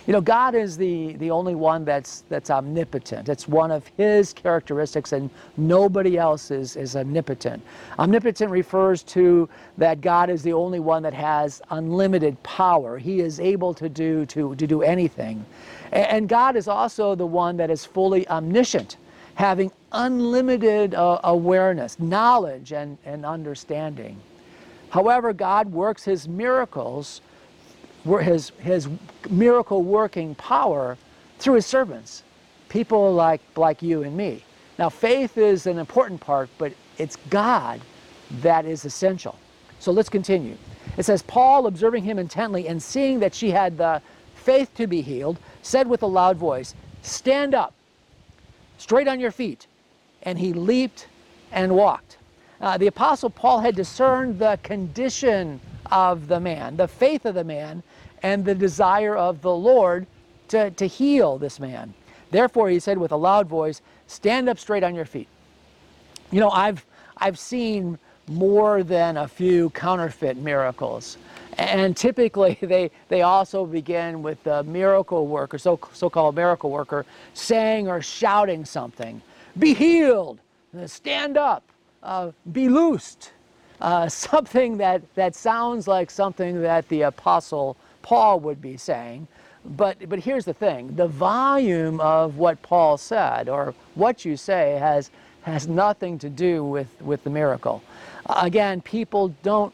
You 0.07 0.13
know, 0.13 0.21
God 0.21 0.53
is 0.53 0.77
the, 0.77 1.13
the 1.13 1.31
only 1.31 1.55
one 1.55 1.83
that's, 1.83 2.25
that's 2.29 2.51
omnipotent. 2.51 3.27
It's 3.27 3.47
one 3.47 3.71
of 3.71 3.87
His 3.97 4.33
characteristics, 4.33 5.13
and 5.13 5.31
nobody 5.57 6.15
else 6.17 6.51
is, 6.51 6.75
is 6.75 6.95
omnipotent. 6.95 7.63
Omnipotent 7.97 8.51
refers 8.51 9.01
to 9.03 9.49
that 9.79 10.01
God 10.01 10.29
is 10.29 10.43
the 10.43 10.53
only 10.53 10.79
one 10.79 11.01
that 11.03 11.13
has 11.15 11.59
unlimited 11.71 12.41
power. 12.43 12.99
He 12.99 13.19
is 13.19 13.39
able 13.39 13.73
to 13.73 13.89
do, 13.89 14.27
to, 14.27 14.53
to 14.55 14.67
do 14.67 14.83
anything. 14.83 15.43
And, 15.91 16.07
and 16.07 16.29
God 16.29 16.55
is 16.55 16.67
also 16.67 17.15
the 17.15 17.25
one 17.25 17.57
that 17.57 17.71
is 17.71 17.83
fully 17.83 18.27
omniscient, 18.27 18.97
having 19.33 19.71
unlimited 19.91 20.93
uh, 20.93 21.19
awareness, 21.23 21.99
knowledge, 21.99 22.73
and, 22.73 22.99
and 23.05 23.25
understanding. 23.25 24.21
However, 24.91 25.33
God 25.33 25.71
works 25.71 26.03
His 26.03 26.27
miracles 26.27 27.21
his, 28.05 28.51
his 28.59 28.87
miracle 29.29 29.81
working 29.81 30.35
power 30.35 30.97
through 31.39 31.55
his 31.55 31.65
servants, 31.65 32.23
people 32.69 33.13
like, 33.13 33.41
like 33.55 33.81
you 33.81 34.03
and 34.03 34.15
me. 34.15 34.43
Now, 34.77 34.89
faith 34.89 35.37
is 35.37 35.67
an 35.67 35.79
important 35.79 36.19
part, 36.21 36.49
but 36.57 36.73
it's 36.97 37.17
God 37.29 37.81
that 38.41 38.65
is 38.65 38.85
essential. 38.85 39.37
So 39.79 39.91
let's 39.91 40.09
continue. 40.09 40.57
It 40.97 41.03
says, 41.03 41.21
Paul, 41.23 41.67
observing 41.67 42.03
him 42.03 42.19
intently 42.19 42.67
and 42.67 42.81
seeing 42.81 43.19
that 43.19 43.33
she 43.33 43.51
had 43.51 43.77
the 43.77 44.01
faith 44.35 44.73
to 44.75 44.87
be 44.87 45.01
healed, 45.01 45.37
said 45.61 45.87
with 45.87 46.03
a 46.03 46.07
loud 46.07 46.37
voice, 46.37 46.75
Stand 47.01 47.53
up, 47.53 47.73
straight 48.77 49.07
on 49.07 49.19
your 49.19 49.31
feet. 49.31 49.67
And 50.23 50.39
he 50.39 50.53
leaped 50.53 51.07
and 51.51 51.75
walked. 51.75 52.17
Uh, 52.61 52.77
the 52.77 52.87
Apostle 52.87 53.29
Paul 53.29 53.59
had 53.59 53.75
discerned 53.75 54.39
the 54.39 54.57
condition 54.63 55.59
of 55.91 56.27
the 56.27 56.39
man, 56.39 56.77
the 56.77 56.87
faith 56.87 57.25
of 57.25 57.35
the 57.35 57.43
man, 57.43 57.83
and 58.25 58.43
the 58.43 58.55
desire 58.55 59.15
of 59.15 59.43
the 59.43 59.55
Lord 59.55 60.07
to, 60.47 60.71
to 60.71 60.87
heal 60.87 61.37
this 61.37 61.59
man. 61.59 61.93
Therefore, 62.31 62.69
he 62.69 62.79
said 62.79 62.97
with 62.97 63.11
a 63.11 63.15
loud 63.15 63.47
voice, 63.47 63.83
Stand 64.07 64.49
up 64.49 64.57
straight 64.57 64.83
on 64.83 64.95
your 64.95 65.05
feet. 65.05 65.27
You 66.31 66.39
know, 66.39 66.49
I've, 66.49 66.83
I've 67.17 67.37
seen 67.37 67.99
more 68.27 68.81
than 68.81 69.17
a 69.17 69.27
few 69.27 69.69
counterfeit 69.69 70.37
miracles. 70.37 71.19
And 71.59 71.95
typically, 71.95 72.57
they, 72.61 72.89
they 73.09 73.21
also 73.21 73.63
begin 73.63 74.23
with 74.23 74.43
the 74.43 74.63
miracle 74.63 75.27
worker, 75.27 75.59
so, 75.59 75.79
so-called 75.93 76.33
miracle 76.33 76.71
worker, 76.71 77.05
saying 77.35 77.87
or 77.87 78.01
shouting 78.01 78.65
something. 78.65 79.21
Be 79.59 79.75
healed, 79.75 80.39
stand 80.87 81.37
up, 81.37 81.61
uh, 82.01 82.31
be 82.51 82.69
loosed. 82.69 83.33
Uh, 83.79 84.09
something 84.29 84.77
that, 84.77 85.03
that 85.13 85.35
sounds 85.35 85.87
like 85.87 86.09
something 86.09 86.63
that 86.63 86.89
the 86.89 87.03
Apostle 87.03 87.77
Paul 88.05 88.39
would 88.41 88.61
be 88.61 88.77
saying. 88.77 89.27
But, 89.65 90.07
but 90.07 90.19
here's 90.19 90.45
the 90.45 90.53
thing 90.53 90.95
the 90.95 91.07
volume 91.07 91.99
of 91.99 92.37
what 92.37 92.61
Paul 92.61 92.97
said 92.97 93.49
or 93.49 93.73
what 93.95 94.23
you 94.23 94.37
say 94.37 94.77
has, 94.77 95.09
has 95.41 95.67
nothing 95.67 96.19
to 96.19 96.29
do 96.29 96.63
with, 96.63 97.01
with 97.01 97.23
the 97.23 97.31
miracle. 97.31 97.81
Again, 98.27 98.81
people 98.81 99.29
don't 99.41 99.73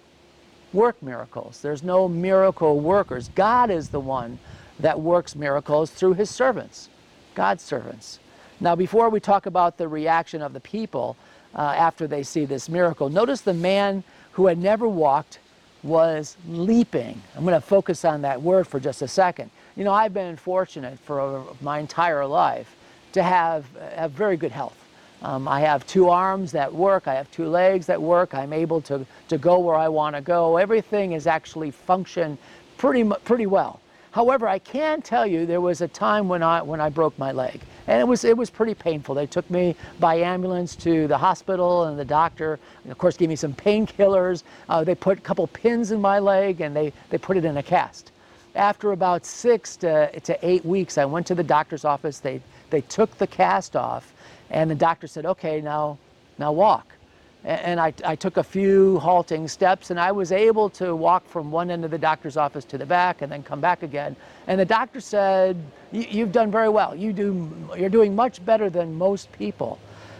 work 0.71 1.03
miracles. 1.03 1.59
There's 1.61 1.83
no 1.83 2.07
miracle 2.07 2.79
workers. 2.79 3.29
God 3.35 3.69
is 3.69 3.89
the 3.89 3.99
one 3.99 4.39
that 4.79 4.97
works 4.97 5.35
miracles 5.35 5.91
through 5.91 6.13
his 6.13 6.29
servants, 6.29 6.87
God's 7.35 7.63
servants. 7.63 8.19
Now, 8.61 8.77
before 8.77 9.09
we 9.09 9.19
talk 9.19 9.45
about 9.45 9.77
the 9.77 9.89
reaction 9.89 10.41
of 10.41 10.53
the 10.53 10.61
people 10.61 11.17
uh, 11.53 11.73
after 11.75 12.07
they 12.07 12.23
see 12.23 12.45
this 12.45 12.69
miracle, 12.69 13.09
notice 13.09 13.41
the 13.41 13.53
man 13.53 14.05
who 14.31 14.45
had 14.47 14.57
never 14.57 14.87
walked 14.87 15.39
was 15.83 16.37
leaping. 16.47 17.21
I'm 17.35 17.43
going 17.43 17.59
to 17.59 17.65
focus 17.65 18.05
on 18.05 18.21
that 18.21 18.41
word 18.41 18.67
for 18.67 18.79
just 18.79 19.01
a 19.01 19.07
second. 19.07 19.49
You 19.75 19.83
know, 19.83 19.93
I've 19.93 20.13
been 20.13 20.37
fortunate 20.37 20.99
for 20.99 21.43
my 21.61 21.79
entire 21.79 22.25
life 22.25 22.75
to 23.13 23.23
have, 23.23 23.65
have 23.95 24.11
very 24.11 24.37
good 24.37 24.51
health. 24.51 24.77
Um, 25.23 25.47
I 25.47 25.61
have 25.61 25.85
two 25.85 26.09
arms 26.09 26.51
that 26.53 26.73
work. 26.73 27.07
I 27.07 27.13
have 27.13 27.29
two 27.31 27.47
legs 27.47 27.85
that 27.85 28.01
work. 28.01 28.33
I'm 28.33 28.53
able 28.53 28.81
to, 28.81 29.05
to 29.29 29.37
go 29.37 29.59
where 29.59 29.75
I 29.75 29.87
want 29.87 30.15
to 30.15 30.21
go. 30.21 30.57
Everything 30.57 31.11
is 31.13 31.27
actually 31.27 31.71
function 31.71 32.37
pretty, 32.77 33.03
pretty 33.23 33.45
well. 33.45 33.79
However, 34.11 34.47
I 34.47 34.59
can 34.59 35.01
tell 35.01 35.25
you 35.25 35.45
there 35.45 35.61
was 35.61 35.81
a 35.81 35.87
time 35.87 36.27
when 36.27 36.43
I, 36.43 36.61
when 36.61 36.81
I 36.81 36.89
broke 36.89 37.17
my 37.17 37.31
leg. 37.31 37.61
And 37.91 37.99
it 37.99 38.07
was, 38.07 38.23
it 38.23 38.37
was 38.37 38.49
pretty 38.49 38.73
painful. 38.73 39.15
They 39.15 39.27
took 39.27 39.49
me 39.51 39.75
by 39.99 40.15
ambulance 40.15 40.77
to 40.77 41.09
the 41.09 41.17
hospital, 41.17 41.83
and 41.83 41.99
the 41.99 42.05
doctor, 42.05 42.57
of 42.89 42.97
course, 42.97 43.17
gave 43.17 43.27
me 43.27 43.35
some 43.35 43.53
painkillers. 43.53 44.43
Uh, 44.69 44.85
they 44.85 44.95
put 44.95 45.17
a 45.17 45.21
couple 45.21 45.45
pins 45.47 45.91
in 45.91 45.99
my 45.99 46.17
leg, 46.17 46.61
and 46.61 46.73
they, 46.73 46.93
they 47.09 47.17
put 47.17 47.35
it 47.35 47.43
in 47.43 47.57
a 47.57 47.63
cast. 47.63 48.13
After 48.55 48.93
about 48.93 49.25
six 49.25 49.75
to, 49.77 50.17
to 50.21 50.39
eight 50.41 50.63
weeks, 50.63 50.97
I 50.97 51.03
went 51.03 51.27
to 51.27 51.35
the 51.35 51.43
doctor's 51.43 51.83
office. 51.83 52.19
They, 52.19 52.39
they 52.69 52.79
took 52.79 53.17
the 53.17 53.27
cast 53.27 53.75
off, 53.75 54.13
and 54.51 54.71
the 54.71 54.75
doctor 54.75 55.05
said, 55.05 55.25
okay, 55.25 55.59
now, 55.59 55.97
now 56.37 56.53
walk. 56.53 56.93
And 57.43 57.79
I, 57.79 57.91
I, 58.05 58.15
took 58.15 58.37
a 58.37 58.43
few 58.43 58.99
halting 58.99 59.47
steps 59.47 59.89
and 59.89 59.99
I 59.99 60.11
was 60.11 60.31
able 60.31 60.69
to 60.71 60.95
walk 60.95 61.27
from 61.27 61.49
one 61.49 61.71
end 61.71 61.83
of 61.83 61.89
the 61.89 61.97
doctor's 61.97 62.37
office 62.37 62.65
to 62.65 62.77
the 62.77 62.85
back 62.85 63.23
and 63.23 63.31
then 63.31 63.41
come 63.41 63.59
back 63.59 63.81
again. 63.81 64.15
And 64.45 64.59
the 64.59 64.65
doctor 64.65 65.01
said, 65.01 65.57
you've 65.91 66.31
done 66.31 66.51
very 66.51 66.69
well. 66.69 66.95
You 66.95 67.13
do, 67.13 67.51
you're 67.75 67.89
doing 67.89 68.15
much 68.15 68.45
better 68.45 68.69
than 68.69 68.93
most 68.93 69.31
people. 69.31 69.79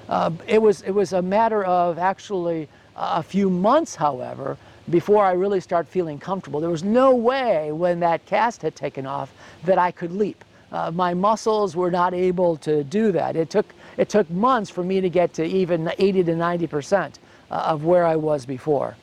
Uh, 0.10 0.32
it, 0.48 0.60
was, 0.60 0.82
it 0.82 0.92
was 0.92 1.14
a 1.14 1.22
matter 1.22 1.64
of 1.64 2.00
actually 2.00 2.68
a 2.96 3.24
few 3.24 3.50
months, 3.50 3.96
however, 3.96 4.58
before 4.90 5.24
I 5.24 5.34
really 5.34 5.60
start 5.60 5.88
feeling 5.88 6.20
comfortable. 6.20 6.60
There 6.60 6.70
was 6.70 6.84
no 6.84 7.16
way 7.16 7.72
when 7.72 8.00
that 8.00 8.26
cast 8.26 8.62
had 8.62 8.76
taken 8.76 9.06
off 9.06 9.32
that 9.64 9.78
I 9.78 9.92
could 9.92 10.12
leap. 10.12 10.44
Uh, 10.72 10.90
my 10.92 11.14
muscles 11.14 11.76
were 11.76 11.92
not 11.92 12.14
able 12.14 12.58
to 12.58 12.84
do 12.84 13.12
that. 13.12 13.36
It 13.36 13.50
took 13.50 13.66
it 13.98 14.10
took 14.10 14.30
months 14.30 14.70
for 14.70 14.84
me 14.84 15.02
to 15.02 15.10
get 15.10 15.34
to 15.34 15.46
even 15.46 15.92
80 15.98 16.24
to 16.24 16.36
90 16.36 16.68
percent 16.68 17.20
uh, 17.50 17.56
of 17.56 17.84
where 17.84 18.06
I 18.06 18.16
was 18.16 18.46
before. 18.46 18.96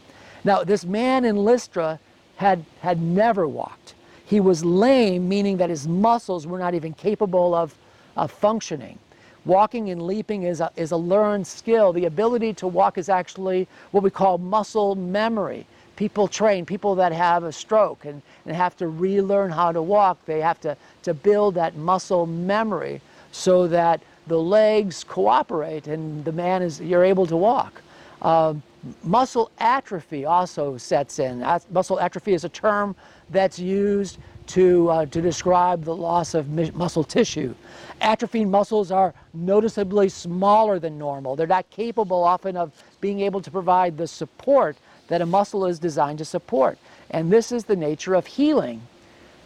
Now, 0.44 0.64
this 0.64 0.84
man 0.84 1.24
in 1.24 1.36
Lystra 1.36 1.98
had, 2.36 2.64
had 2.80 3.02
never 3.02 3.46
walked. 3.46 3.94
He 4.24 4.40
was 4.40 4.64
lame, 4.64 5.28
meaning 5.28 5.56
that 5.58 5.70
his 5.70 5.88
muscles 5.88 6.46
were 6.46 6.58
not 6.58 6.74
even 6.74 6.94
capable 6.94 7.54
of, 7.54 7.74
of 8.16 8.30
functioning. 8.30 8.98
Walking 9.44 9.90
and 9.90 10.02
leaping 10.02 10.42
is 10.42 10.60
a, 10.60 10.70
is 10.76 10.90
a 10.92 10.96
learned 10.96 11.46
skill. 11.46 11.92
The 11.92 12.04
ability 12.04 12.52
to 12.54 12.66
walk 12.66 12.98
is 12.98 13.08
actually 13.08 13.66
what 13.90 14.02
we 14.02 14.10
call 14.10 14.38
muscle 14.38 14.94
memory. 14.94 15.66
People 15.96 16.28
train, 16.28 16.64
people 16.64 16.94
that 16.96 17.12
have 17.12 17.44
a 17.44 17.52
stroke 17.52 18.04
and, 18.04 18.22
and 18.46 18.54
have 18.54 18.76
to 18.76 18.88
relearn 18.88 19.50
how 19.50 19.72
to 19.72 19.82
walk, 19.82 20.18
they 20.26 20.40
have 20.40 20.60
to, 20.60 20.76
to 21.02 21.14
build 21.14 21.54
that 21.54 21.76
muscle 21.76 22.26
memory 22.26 23.00
so 23.32 23.66
that 23.68 24.00
the 24.28 24.38
legs 24.38 25.04
cooperate 25.04 25.86
and 25.86 26.24
the 26.24 26.32
man 26.32 26.62
is, 26.62 26.80
you're 26.80 27.04
able 27.04 27.26
to 27.26 27.36
walk. 27.36 27.82
Uh, 28.22 28.54
muscle 29.02 29.50
atrophy 29.58 30.24
also 30.24 30.76
sets 30.76 31.18
in. 31.18 31.42
At 31.42 31.70
muscle 31.72 31.98
atrophy 32.00 32.34
is 32.34 32.44
a 32.44 32.48
term 32.48 32.94
that's 33.30 33.58
used 33.58 34.18
to, 34.48 34.88
uh, 34.90 35.06
to 35.06 35.20
describe 35.20 35.84
the 35.84 35.94
loss 35.94 36.34
of 36.34 36.48
muscle 36.74 37.04
tissue. 37.04 37.54
Atrophied 38.00 38.48
muscles 38.48 38.90
are 38.90 39.12
noticeably 39.34 40.08
smaller 40.08 40.78
than 40.78 40.98
normal. 40.98 41.36
They're 41.36 41.46
not 41.46 41.68
capable 41.70 42.22
often 42.24 42.56
of 42.56 42.72
being 43.00 43.20
able 43.20 43.40
to 43.42 43.50
provide 43.50 43.96
the 43.96 44.06
support 44.06 44.76
that 45.08 45.20
a 45.20 45.26
muscle 45.26 45.66
is 45.66 45.78
designed 45.78 46.18
to 46.18 46.24
support. 46.24 46.78
And 47.10 47.30
this 47.30 47.52
is 47.52 47.64
the 47.64 47.76
nature 47.76 48.14
of 48.14 48.26
healing. 48.26 48.80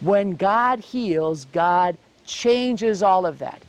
When 0.01 0.35
God 0.35 0.79
heals, 0.79 1.45
God 1.45 1.97
changes 2.25 3.03
all 3.03 3.25
of 3.25 3.39
that. 3.39 3.61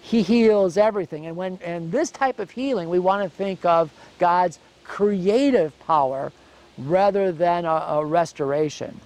He 0.00 0.22
heals 0.22 0.76
everything. 0.76 1.26
And 1.26 1.36
when 1.36 1.58
and 1.62 1.92
this 1.92 2.10
type 2.10 2.38
of 2.38 2.50
healing, 2.50 2.88
we 2.88 2.98
want 2.98 3.22
to 3.22 3.28
think 3.28 3.64
of 3.64 3.92
God's 4.18 4.58
creative 4.84 5.78
power 5.80 6.32
rather 6.78 7.32
than 7.32 7.64
a, 7.64 7.68
a 7.68 8.04
restoration. 8.04 9.00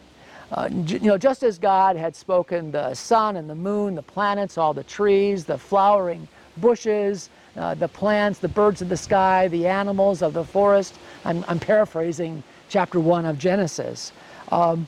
Uh, 0.52 0.68
you 0.70 1.00
know, 1.00 1.16
just 1.16 1.42
as 1.42 1.58
God 1.58 1.96
had 1.96 2.14
spoken 2.14 2.70
the 2.70 2.94
sun 2.94 3.36
and 3.36 3.48
the 3.48 3.54
moon, 3.54 3.94
the 3.94 4.02
planets, 4.02 4.58
all 4.58 4.74
the 4.74 4.84
trees, 4.84 5.46
the 5.46 5.56
flowering 5.56 6.28
bushes, 6.58 7.30
uh, 7.56 7.74
the 7.74 7.88
plants, 7.88 8.38
the 8.38 8.48
birds 8.48 8.82
of 8.82 8.88
the 8.90 8.96
sky, 8.96 9.48
the 9.48 9.66
animals 9.66 10.22
of 10.22 10.34
the 10.34 10.44
forest. 10.44 10.94
I'm, 11.24 11.44
I'm 11.48 11.58
paraphrasing 11.58 12.42
chapter 12.68 13.00
one 13.00 13.24
of 13.24 13.38
Genesis. 13.38 14.12
Um, 14.50 14.86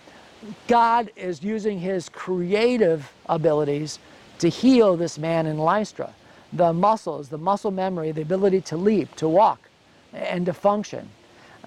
God 0.69 1.11
is 1.17 1.43
using 1.43 1.79
his 1.79 2.11
creative 2.11 3.11
abilities 3.27 3.99
to 4.39 4.49
heal 4.49 4.97
this 4.97 5.19
man 5.19 5.47
in 5.47 5.59
Lystra. 5.59 6.13
The 6.53 6.73
muscles, 6.73 7.29
the 7.29 7.39
muscle 7.39 7.71
memory, 7.71 8.13
the 8.13 8.23
ability 8.23 8.61
to 8.63 8.77
leap, 8.77 9.15
to 9.17 9.29
walk, 9.29 9.69
and 10.13 10.47
to 10.47 10.53
function. 10.53 11.09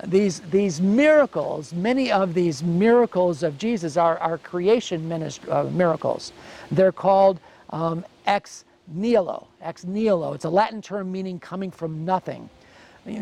These, 0.05 0.41
these 0.41 0.79
miracles, 0.79 1.73
many 1.73 2.11
of 2.11 2.33
these 2.33 2.63
miracles 2.63 3.43
of 3.43 3.57
Jesus 3.57 3.97
are, 3.97 4.17
are 4.19 4.37
creation 4.37 5.11
uh, 5.49 5.63
miracles. 5.65 6.31
They're 6.71 6.91
called 6.91 7.39
um, 7.71 8.05
ex 8.25 8.63
nihilo. 8.87 9.47
Ex 9.61 9.83
nihilo. 9.85 10.33
It's 10.33 10.45
a 10.45 10.49
Latin 10.49 10.81
term 10.81 11.11
meaning 11.11 11.39
coming 11.39 11.71
from 11.71 12.05
nothing. 12.05 12.49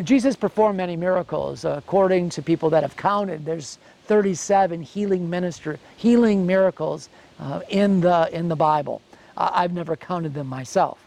Jesus 0.04 0.36
performed 0.36 0.78
many 0.78 0.96
miracles. 0.96 1.64
Uh, 1.64 1.76
according 1.78 2.30
to 2.32 2.42
people 2.42 2.70
that 2.72 2.84
have 2.84 2.98
counted, 2.98 3.46
there's 3.46 3.78
37 4.06 4.82
healing 4.82 5.30
minister, 5.30 5.80
healing 5.98 6.46
miracles 6.46 7.10
uh, 7.40 7.62
in 7.70 8.02
the 8.02 8.30
in 8.34 8.48
the 8.50 8.56
Bible. 8.56 9.02
Uh, 9.38 9.52
I've 9.54 9.74
never 9.74 9.96
counted 9.96 10.34
them 10.34 10.48
myself. 10.48 11.00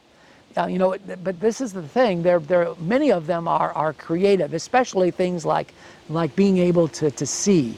Uh, 0.56 0.66
you 0.66 0.78
know, 0.78 0.96
but 1.22 1.38
this 1.40 1.60
is 1.60 1.72
the 1.72 1.82
thing. 1.82 2.22
There, 2.22 2.40
there, 2.40 2.74
many 2.80 3.12
of 3.12 3.26
them 3.26 3.46
are, 3.46 3.72
are 3.72 3.92
creative, 3.92 4.54
especially 4.54 5.10
things 5.10 5.44
like, 5.44 5.72
like 6.08 6.34
being 6.34 6.58
able 6.58 6.88
to, 6.88 7.10
to 7.10 7.26
see. 7.26 7.76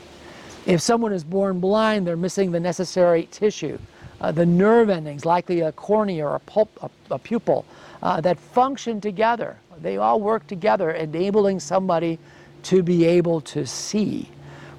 If 0.67 0.81
someone 0.81 1.13
is 1.13 1.25
born 1.25 1.61
blind, 1.61 2.07
they're 2.07 2.17
missing 2.17 2.53
the 2.53 2.61
necessary 2.61 3.29
tissue. 3.31 3.79
Uh, 4.21 4.33
the 4.33 4.47
nerve 4.47 4.91
endings, 4.91 5.25
likely 5.25 5.61
a 5.61 5.73
cornea 5.73 6.27
or 6.27 6.37
a, 6.37 6.41
pulp, 6.41 6.71
a, 6.83 7.15
a 7.15 7.19
pupil, 7.19 7.65
uh, 8.03 8.21
that 8.21 8.39
function 8.39 9.01
together. 9.01 9.57
They 9.81 9.97
all 9.97 10.21
work 10.21 10.47
together, 10.47 10.91
enabling 10.91 11.61
somebody 11.61 12.19
to 12.65 12.83
be 12.83 13.05
able 13.07 13.41
to 13.43 13.67
see. 13.67 14.29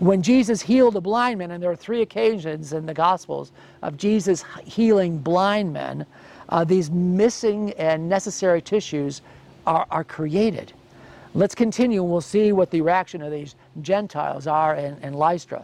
When 0.02 0.24
Jesus 0.24 0.64
healed 0.64 0.96
a 0.96 1.00
blind 1.00 1.38
man, 1.38 1.52
and 1.52 1.62
there 1.62 1.70
are 1.70 1.76
three 1.76 2.02
occasions 2.02 2.74
in 2.74 2.88
the 2.88 2.94
Gospels 2.94 3.52
of 3.84 3.98
Jesus 3.98 4.44
healing 4.66 5.20
blind 5.20 5.74
men, 5.74 6.08
uh, 6.50 6.64
these 6.64 6.90
missing 6.90 7.72
and 7.74 8.10
necessary 8.10 8.64
tissues 8.64 9.22
are, 9.68 9.86
are 9.92 10.04
created. 10.04 10.74
Let's 11.36 11.54
continue 11.54 12.02
and 12.02 12.12
we'll 12.12 12.20
see 12.20 12.52
what 12.52 12.72
the 12.72 12.82
reaction 12.82 13.22
of 13.22 13.32
these 13.32 13.54
Gentiles 13.84 14.48
are 14.48 14.74
in, 14.74 14.98
in 15.04 15.14
Lystra. 15.14 15.64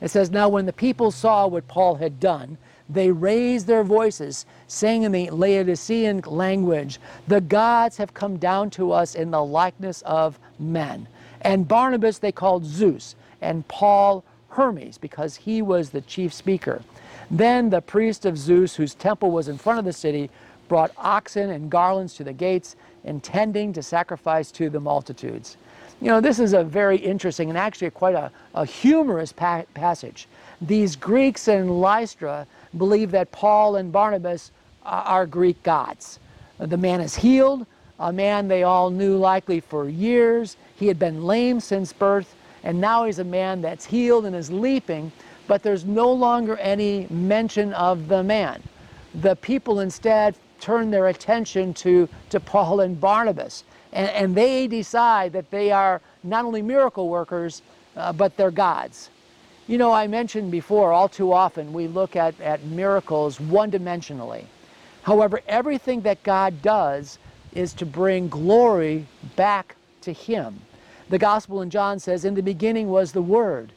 It 0.00 0.08
says, 0.08 0.30
Now 0.30 0.48
when 0.48 0.64
the 0.64 0.72
people 0.72 1.10
saw 1.10 1.46
what 1.46 1.68
Paul 1.68 1.96
had 1.96 2.18
done, 2.18 2.56
they 2.88 3.10
raised 3.10 3.66
their 3.66 3.84
voices, 3.84 4.46
saying 4.68 5.02
in 5.02 5.12
the 5.12 5.26
Lycaonian 5.26 6.26
language, 6.26 6.98
The 7.28 7.42
gods 7.42 7.98
have 7.98 8.14
come 8.14 8.38
down 8.38 8.70
to 8.70 8.92
us 8.92 9.14
in 9.14 9.30
the 9.30 9.44
likeness 9.44 10.00
of 10.06 10.38
men. 10.58 11.06
And 11.42 11.68
Barnabas 11.68 12.16
they 12.20 12.32
called 12.32 12.64
Zeus, 12.64 13.14
and 13.40 13.66
Paul 13.68 14.24
Hermes, 14.48 14.98
because 14.98 15.36
he 15.36 15.62
was 15.62 15.90
the 15.90 16.00
chief 16.00 16.32
speaker. 16.32 16.82
Then 17.30 17.70
the 17.70 17.82
priest 17.82 18.24
of 18.24 18.38
Zeus, 18.38 18.76
whose 18.76 18.94
temple 18.94 19.30
was 19.30 19.48
in 19.48 19.58
front 19.58 19.78
of 19.78 19.84
the 19.84 19.92
city, 19.92 20.30
brought 20.68 20.92
oxen 20.96 21.50
and 21.50 21.70
garlands 21.70 22.14
to 22.14 22.24
the 22.24 22.32
gates, 22.32 22.76
intending 23.04 23.72
to 23.72 23.82
sacrifice 23.82 24.50
to 24.52 24.70
the 24.70 24.80
multitudes. 24.80 25.56
You 26.00 26.08
know, 26.08 26.20
this 26.20 26.38
is 26.38 26.52
a 26.52 26.62
very 26.62 26.96
interesting 26.96 27.48
and 27.48 27.58
actually 27.58 27.90
quite 27.90 28.14
a, 28.14 28.30
a 28.54 28.64
humorous 28.64 29.32
pa 29.32 29.62
passage. 29.74 30.28
These 30.60 30.96
Greeks 30.96 31.48
in 31.48 31.68
Lystra 31.68 32.46
believe 32.76 33.10
that 33.12 33.32
Paul 33.32 33.76
and 33.76 33.92
Barnabas 33.92 34.50
are 34.84 35.26
Greek 35.26 35.62
gods. 35.62 36.18
The 36.58 36.76
man 36.76 37.00
is 37.00 37.14
healed, 37.14 37.66
a 37.98 38.12
man 38.12 38.48
they 38.48 38.62
all 38.62 38.90
knew 38.90 39.16
likely 39.16 39.60
for 39.60 39.88
years. 39.88 40.56
He 40.76 40.86
had 40.86 40.98
been 40.98 41.24
lame 41.24 41.60
since 41.60 41.92
birth, 41.92 42.34
and 42.66 42.80
now 42.80 43.04
he's 43.04 43.20
a 43.20 43.24
man 43.24 43.62
that's 43.62 43.86
healed 43.86 44.26
and 44.26 44.34
is 44.34 44.50
leaping, 44.50 45.12
but 45.46 45.62
there's 45.62 45.84
no 45.84 46.10
longer 46.12 46.56
any 46.56 47.06
mention 47.10 47.72
of 47.74 48.08
the 48.08 48.24
man. 48.24 48.60
The 49.14 49.36
people 49.36 49.78
instead 49.78 50.34
turn 50.60 50.90
their 50.90 51.06
attention 51.06 51.72
to, 51.74 52.08
to 52.30 52.40
Paul 52.40 52.80
and 52.80 53.00
Barnabas, 53.00 53.62
and, 53.92 54.10
and 54.10 54.34
they 54.34 54.66
decide 54.66 55.32
that 55.34 55.48
they 55.52 55.70
are 55.70 56.00
not 56.24 56.44
only 56.44 56.60
miracle 56.60 57.08
workers, 57.08 57.62
uh, 57.96 58.12
but 58.12 58.36
they're 58.36 58.50
gods. 58.50 59.10
You 59.68 59.78
know, 59.78 59.92
I 59.92 60.08
mentioned 60.08 60.50
before, 60.50 60.92
all 60.92 61.08
too 61.08 61.32
often 61.32 61.72
we 61.72 61.86
look 61.86 62.16
at, 62.16 62.40
at 62.40 62.64
miracles 62.64 63.38
one 63.38 63.70
dimensionally. 63.70 64.44
However, 65.02 65.40
everything 65.46 66.00
that 66.00 66.20
God 66.24 66.62
does 66.62 67.20
is 67.52 67.72
to 67.74 67.86
bring 67.86 68.28
glory 68.28 69.06
back 69.36 69.76
to 70.00 70.12
Him. 70.12 70.60
The 71.08 71.18
Gospel 71.18 71.62
in 71.62 71.70
John 71.70 71.98
says, 71.98 72.24
In 72.24 72.34
the 72.34 72.42
beginning 72.42 72.88
was 72.88 73.12
the 73.12 73.22
Word, 73.22 73.72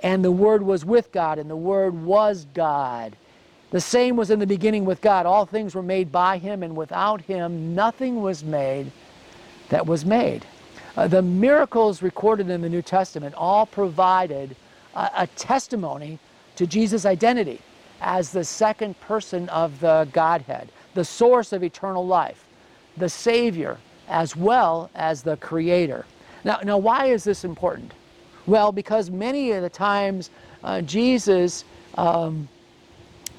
and 0.00 0.24
the 0.24 0.32
Word 0.32 0.62
was 0.62 0.84
with 0.84 1.12
God, 1.12 1.38
and 1.38 1.50
the 1.50 1.56
Word 1.56 1.94
was 2.04 2.46
God. 2.54 3.16
The 3.70 3.80
same 3.80 4.16
was 4.16 4.30
in 4.30 4.38
the 4.38 4.46
beginning 4.46 4.84
with 4.84 5.00
God. 5.00 5.26
All 5.26 5.46
things 5.46 5.74
were 5.74 5.82
made 5.82 6.10
by 6.12 6.38
Him, 6.38 6.62
and 6.62 6.76
without 6.76 7.20
Him 7.22 7.74
nothing 7.74 8.22
was 8.22 8.42
made 8.42 8.90
that 9.68 9.86
was 9.86 10.04
made. 10.04 10.44
Uh, 10.96 11.08
the 11.08 11.22
miracles 11.22 12.02
recorded 12.02 12.50
in 12.50 12.60
the 12.60 12.68
New 12.68 12.82
Testament 12.82 13.34
all 13.34 13.66
provided 13.66 14.54
a, 14.94 15.10
a 15.18 15.26
testimony 15.28 16.18
to 16.56 16.66
Jesus' 16.66 17.06
identity 17.06 17.60
as 18.00 18.30
the 18.30 18.44
second 18.44 18.98
person 19.00 19.48
of 19.48 19.80
the 19.80 20.08
Godhead, 20.12 20.70
the 20.94 21.04
source 21.04 21.52
of 21.52 21.62
eternal 21.62 22.06
life, 22.06 22.44
the 22.96 23.08
Savior, 23.08 23.78
as 24.08 24.36
well 24.36 24.90
as 24.94 25.22
the 25.22 25.36
Creator. 25.38 26.04
Now, 26.44 26.60
now 26.64 26.78
why 26.78 27.06
is 27.06 27.24
this 27.24 27.44
important? 27.44 27.92
Well, 28.46 28.72
because 28.72 29.10
many 29.10 29.52
of 29.52 29.62
the 29.62 29.70
times 29.70 30.30
uh, 30.64 30.80
Jesus, 30.82 31.64
um, 31.96 32.48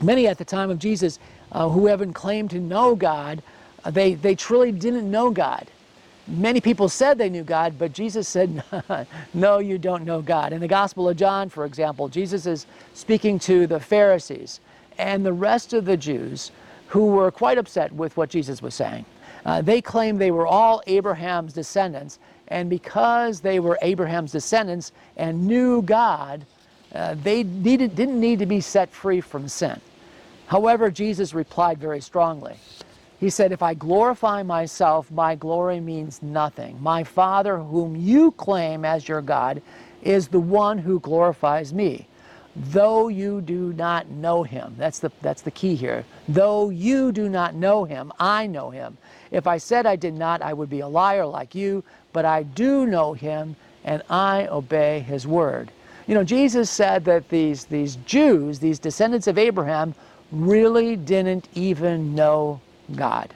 many 0.02 0.28
at 0.28 0.38
the 0.38 0.46
time 0.46 0.70
of 0.70 0.80
Jesus, 0.80 1.20
uh, 1.52 1.70
who 1.70 1.88
haven't 1.88 2.14
claimed 2.14 2.50
to 2.52 2.60
know 2.60 2.96
God, 2.96 3.42
uh, 3.84 3.92
they, 3.92 4.14
they 4.16 4.36
truly 4.36 4.72
didn't 4.72 5.10
know 5.10 5.30
God. 5.30 5.68
Many 6.28 6.62
people 6.62 6.88
said 6.88 7.18
they 7.18 7.30
knew 7.30 7.44
God, 7.44 7.78
but 7.78 7.92
Jesus 7.92 8.30
said, 8.30 8.64
No, 9.34 9.60
you 9.60 9.78
don't 9.78 10.06
know 10.06 10.22
God. 10.22 10.54
In 10.54 10.62
the 10.62 10.68
Gospel 10.70 11.10
of 11.10 11.18
John, 11.18 11.50
for 11.50 11.66
example, 11.66 12.08
Jesus 12.08 12.46
is 12.46 12.66
speaking 12.94 13.40
to 13.40 13.68
the 13.68 13.80
Pharisees 13.80 14.62
and 14.98 15.26
the 15.26 15.34
rest 15.34 15.74
of 15.74 15.84
the 15.84 15.98
Jews 15.98 16.52
who 16.88 17.08
were 17.08 17.32
quite 17.32 17.58
upset 17.58 17.92
with 17.92 18.16
what 18.16 18.30
Jesus 18.30 18.62
was 18.62 18.74
saying. 18.74 19.06
Uh, 19.46 19.62
they 19.62 19.82
claimed 19.82 20.20
they 20.22 20.32
were 20.32 20.48
all 20.48 20.82
Abraham's 20.88 21.52
descendants, 21.54 22.20
and 22.48 22.70
because 22.70 23.42
they 23.42 23.60
were 23.60 23.78
Abraham's 23.82 24.32
descendants 24.32 24.92
and 25.18 25.48
knew 25.48 25.82
God, 25.82 26.46
uh, 26.94 27.16
they 27.24 27.44
needed, 27.44 27.96
didn't 27.96 28.20
need 28.20 28.40
to 28.40 28.46
be 28.46 28.62
set 28.62 28.92
free 28.92 29.22
from 29.22 29.48
sin. 29.48 29.80
However, 30.48 30.92
Jesus 30.92 31.34
replied 31.34 31.80
very 31.80 32.02
strongly. 32.02 32.56
He 33.20 33.30
said, 33.30 33.52
If 33.52 33.64
I 33.64 33.74
glorify 33.74 34.44
myself, 34.44 35.10
my 35.10 35.36
glory 35.36 35.80
means 35.80 36.22
nothing. 36.22 36.82
My 36.82 37.04
Father, 37.04 37.58
whom 37.58 37.96
you 37.96 38.32
claim 38.32 38.86
as 38.86 39.08
your 39.08 39.22
God, 39.22 39.62
is 40.04 40.28
the 40.28 40.40
one 40.40 40.78
who 40.78 41.00
glorifies 41.00 41.74
me. 41.74 42.08
Though 42.56 43.08
you 43.08 43.42
do 43.42 43.74
not 43.74 44.10
know 44.10 44.44
him, 44.44 44.76
that's 44.78 45.00
the, 45.00 45.12
that's 45.22 45.42
the 45.42 45.52
key 45.52 45.76
here. 45.76 46.06
Though 46.28 46.70
you 46.70 47.12
do 47.12 47.30
not 47.30 47.56
know 47.56 47.84
him, 47.84 48.12
I 48.20 48.46
know 48.46 48.70
him. 48.70 48.98
If 49.32 49.48
I 49.48 49.58
said 49.58 49.88
I 49.88 49.96
did 49.96 50.14
not, 50.14 50.44
I 50.44 50.54
would 50.54 50.70
be 50.70 50.82
a 50.82 50.88
liar 50.88 51.26
like 51.26 51.56
you, 51.56 51.84
but 52.14 52.26
I 52.26 52.44
do 52.44 52.86
know 52.86 53.14
him 53.14 53.56
and 53.84 54.02
I 54.10 54.48
obey 54.48 55.02
his 55.02 55.28
word. 55.28 55.72
You 56.08 56.16
know, 56.16 56.24
Jesus 56.24 56.70
said 56.70 57.06
that 57.06 57.30
these, 57.30 57.66
these 57.66 57.96
Jews, 58.06 58.60
these 58.60 58.80
descendants 58.80 59.28
of 59.28 59.38
Abraham, 59.38 59.94
really 60.32 60.96
didn't 60.96 61.48
even 61.54 62.16
know 62.16 62.60
God. 62.96 63.34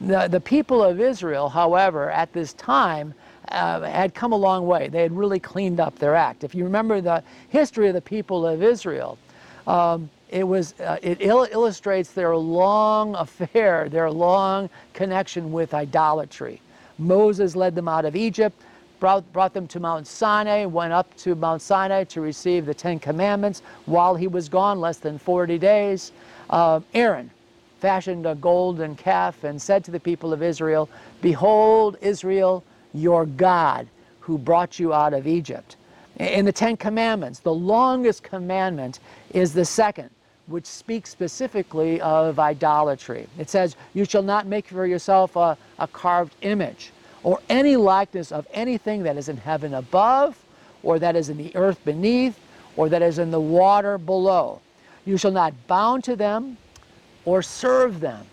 The, 0.00 0.28
the 0.28 0.40
people 0.40 0.82
of 0.82 1.00
Israel, 1.00 1.48
however, 1.48 2.10
at 2.10 2.32
this 2.32 2.52
time, 2.54 3.14
uh, 3.50 3.80
had 3.82 4.14
come 4.14 4.32
a 4.32 4.36
long 4.36 4.66
way. 4.66 4.88
They 4.88 5.02
had 5.02 5.16
really 5.16 5.40
cleaned 5.40 5.80
up 5.80 5.98
their 5.98 6.14
act. 6.14 6.44
If 6.44 6.54
you 6.54 6.64
remember 6.64 7.00
the 7.00 7.22
history 7.48 7.88
of 7.88 7.94
the 7.94 8.00
people 8.00 8.46
of 8.46 8.62
Israel, 8.62 9.18
um, 9.66 10.10
it 10.28 10.46
was 10.46 10.74
uh, 10.80 10.98
it 11.02 11.20
il 11.20 11.46
illustrates 11.50 12.10
their 12.10 12.36
long 12.36 13.14
affair, 13.18 13.88
their 13.88 14.10
long 14.10 14.68
connection 14.92 15.52
with 15.52 15.74
idolatry. 15.74 16.60
Moses 16.98 17.54
led 17.56 17.74
them 17.74 17.88
out 17.88 18.04
of 18.04 18.16
Egypt, 18.16 18.60
brought, 19.00 19.30
brought 19.32 19.52
them 19.52 19.66
to 19.68 19.80
Mount 19.80 20.06
Sinai, 20.06 20.64
went 20.64 20.92
up 20.92 21.14
to 21.18 21.34
Mount 21.34 21.62
Sinai 21.62 22.04
to 22.04 22.20
receive 22.20 22.66
the 22.66 22.74
Ten 22.74 22.98
Commandments. 22.98 23.62
While 23.86 24.14
he 24.14 24.26
was 24.26 24.48
gone, 24.48 24.80
less 24.80 24.98
than 24.98 25.18
40 25.18 25.58
days, 25.58 26.12
uh, 26.50 26.80
Aaron 26.94 27.30
fashioned 27.80 28.26
a 28.26 28.34
golden 28.34 28.96
calf 28.96 29.44
and 29.44 29.60
said 29.60 29.84
to 29.84 29.90
the 29.90 30.00
people 30.00 30.32
of 30.32 30.42
Israel, 30.42 30.88
Behold, 31.20 31.96
Israel, 32.00 32.64
your 32.94 33.26
God, 33.26 33.86
who 34.20 34.38
brought 34.38 34.78
you 34.78 34.94
out 34.94 35.12
of 35.12 35.26
Egypt. 35.26 35.76
In 36.18 36.46
the 36.46 36.52
Ten 36.52 36.76
Commandments, 36.76 37.40
the 37.40 37.52
longest 37.52 38.22
commandment 38.22 39.00
is 39.34 39.52
the 39.52 39.64
second, 39.64 40.10
which 40.46 40.66
speaks 40.66 41.10
specifically 41.10 42.00
of 42.00 42.38
idolatry. 42.38 43.26
It 43.38 43.50
says, 43.50 43.76
You 43.94 44.04
shall 44.04 44.22
not 44.22 44.46
make 44.46 44.68
for 44.68 44.86
yourself 44.86 45.36
a, 45.36 45.56
a 45.78 45.86
carved 45.88 46.34
image 46.42 46.92
or 47.22 47.40
any 47.48 47.76
likeness 47.76 48.30
of 48.30 48.46
anything 48.52 49.02
that 49.02 49.16
is 49.16 49.28
in 49.28 49.36
heaven 49.36 49.74
above, 49.74 50.36
or 50.82 50.98
that 51.00 51.16
is 51.16 51.28
in 51.28 51.36
the 51.36 51.54
earth 51.56 51.84
beneath, 51.84 52.38
or 52.76 52.88
that 52.88 53.02
is 53.02 53.18
in 53.18 53.32
the 53.32 53.40
water 53.40 53.98
below. 53.98 54.60
You 55.04 55.16
shall 55.16 55.32
not 55.32 55.52
bow 55.66 55.98
to 55.98 56.14
them 56.14 56.56
or 57.24 57.42
serve 57.42 57.98
them. 57.98 58.26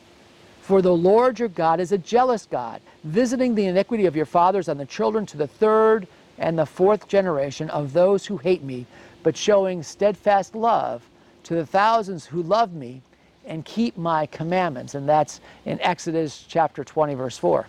For 0.62 0.82
the 0.82 0.94
Lord 0.94 1.40
your 1.40 1.50
God 1.50 1.80
is 1.80 1.92
a 1.92 1.98
jealous 1.98 2.46
God, 2.46 2.82
visiting 3.04 3.56
the 3.56 3.66
iniquity 3.66 4.06
of 4.06 4.16
your 4.16 4.26
fathers 4.26 4.70
on 4.70 4.78
the 4.78 4.86
children 4.86 5.26
to 5.28 5.38
the 5.38 5.48
third 5.48 6.08
and 6.38 6.58
the 6.58 6.66
fourth 6.66 7.08
generation 7.08 7.70
of 7.72 7.94
those 7.94 8.26
who 8.26 8.38
hate 8.38 8.64
me, 8.64 8.86
but 9.24 9.36
showing 9.36 9.82
steadfast 9.82 10.56
love 10.56 11.04
to 11.44 11.56
the 11.56 11.66
thousands 11.66 12.26
who 12.26 12.42
love 12.42 12.74
me 12.74 13.02
and 13.46 13.66
keep 13.66 13.98
my 13.98 14.26
commandments. 14.28 14.96
And 14.96 15.08
that's 15.08 15.42
in 15.66 15.80
Exodus 15.82 16.46
chapter 16.48 16.84
20, 16.84 17.14
verse 17.16 17.38
4. 17.38 17.68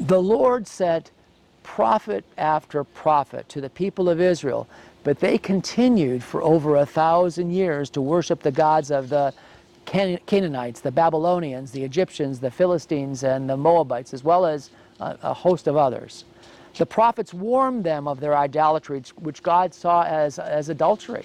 The 0.00 0.20
Lord 0.20 0.66
sent 0.66 1.10
prophet 1.62 2.24
after 2.36 2.84
prophet 2.84 3.48
to 3.48 3.60
the 3.60 3.70
people 3.70 4.08
of 4.08 4.20
Israel, 4.20 4.68
but 5.04 5.20
they 5.20 5.38
continued 5.38 6.22
for 6.22 6.42
over 6.42 6.76
a 6.76 6.86
thousand 6.86 7.50
years 7.50 7.90
to 7.90 8.00
worship 8.00 8.42
the 8.42 8.52
gods 8.52 8.90
of 8.90 9.08
the 9.08 9.32
Can 9.84 10.18
Canaanites, 10.26 10.80
the 10.80 10.92
Babylonians, 10.92 11.72
the 11.72 11.82
Egyptians, 11.82 12.40
the 12.40 12.50
Philistines, 12.50 13.24
and 13.24 13.48
the 13.48 13.56
Moabites, 13.56 14.12
as 14.12 14.22
well 14.22 14.44
as 14.46 14.70
a, 15.00 15.16
a 15.22 15.34
host 15.34 15.66
of 15.66 15.76
others. 15.76 16.24
The 16.76 16.86
prophets 16.86 17.32
warned 17.32 17.84
them 17.84 18.06
of 18.06 18.20
their 18.20 18.36
idolatry, 18.36 19.02
which 19.16 19.42
God 19.42 19.72
saw 19.72 20.02
as, 20.02 20.38
as 20.38 20.68
adultery, 20.68 21.24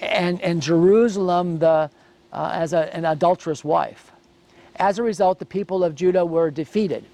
and, 0.00 0.40
and 0.40 0.62
Jerusalem 0.62 1.58
the, 1.58 1.90
uh, 2.32 2.50
as 2.52 2.72
a, 2.72 2.94
an 2.94 3.04
adulterous 3.04 3.64
wife. 3.64 4.12
As 4.76 4.98
a 4.98 5.02
result, 5.02 5.40
the 5.40 5.46
people 5.46 5.82
of 5.82 5.96
Judah 5.96 6.24
were 6.24 6.50
defeated 6.50 7.04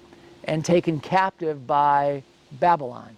and 0.43 0.63
taken 0.63 0.99
captive 0.99 1.65
by 1.65 2.21
Babylon. 2.51 3.17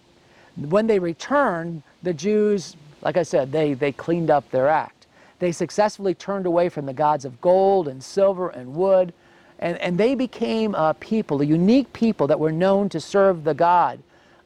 When 0.56 0.88
they 0.88 1.00
returned, 1.00 1.84
the 2.02 2.14
Jews, 2.14 2.78
like 3.02 3.18
I 3.18 3.24
said, 3.24 3.52
they, 3.52 3.74
they 3.74 3.92
cleaned 3.92 4.30
up 4.30 4.50
their 4.52 4.70
act. 4.70 5.08
They 5.40 5.52
successfully 5.52 6.14
turned 6.14 6.46
away 6.46 6.70
from 6.70 6.86
the 6.86 6.94
gods 6.94 7.26
of 7.26 7.42
gold 7.42 7.90
and 7.90 8.02
silver 8.02 8.50
and 8.50 8.76
wood, 8.76 9.14
and, 9.60 9.78
and 9.80 9.98
they 9.98 10.16
became 10.16 10.74
a 10.76 10.94
people, 10.94 11.42
a 11.42 11.46
unique 11.46 11.92
people 11.92 12.28
that 12.28 12.40
were 12.40 12.52
known 12.52 12.88
to 12.90 13.02
serve 13.02 13.44
the 13.44 13.54
God 13.54 14.00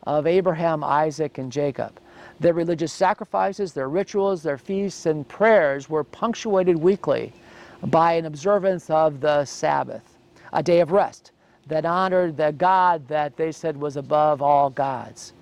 of 0.07 0.25
Abraham, 0.25 0.85
Isaac, 0.85 1.37
and 1.37 1.51
Jacob. 1.51 1.99
Their 2.39 2.53
religious 2.53 2.93
sacrifices, 2.93 3.73
their 3.73 3.89
rituals, 3.89 4.41
their 4.41 4.57
feasts, 4.57 5.05
and 5.05 5.27
prayers 5.27 5.89
were 5.89 6.05
punctuated 6.05 6.77
weekly 6.77 7.33
by 7.87 8.13
an 8.13 8.25
observance 8.25 8.89
of 8.89 9.19
the 9.19 9.43
Sabbath, 9.43 10.17
a 10.53 10.63
day 10.63 10.79
of 10.79 10.91
rest 10.91 11.31
that 11.67 11.85
honored 11.85 12.37
the 12.37 12.53
God 12.53 13.05
that 13.09 13.35
they 13.35 13.51
said 13.51 13.75
was 13.75 13.97
above 13.97 14.41
all 14.41 14.69
gods. 14.69 15.33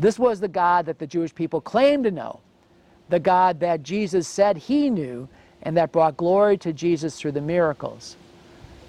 This 0.00 0.18
was 0.18 0.40
the 0.40 0.48
God 0.48 0.86
that 0.86 0.98
the 0.98 1.06
Jewish 1.06 1.32
people 1.32 1.60
claimed 1.60 2.02
to 2.04 2.10
know, 2.10 2.40
the 3.10 3.20
God 3.20 3.60
that 3.60 3.84
Jesus 3.84 4.26
said 4.26 4.56
he 4.56 4.90
knew, 4.90 5.28
and 5.62 5.76
that 5.76 5.92
brought 5.92 6.16
glory 6.16 6.58
to 6.58 6.72
Jesus 6.72 7.20
through 7.20 7.32
the 7.32 7.40
miracles. 7.40 8.16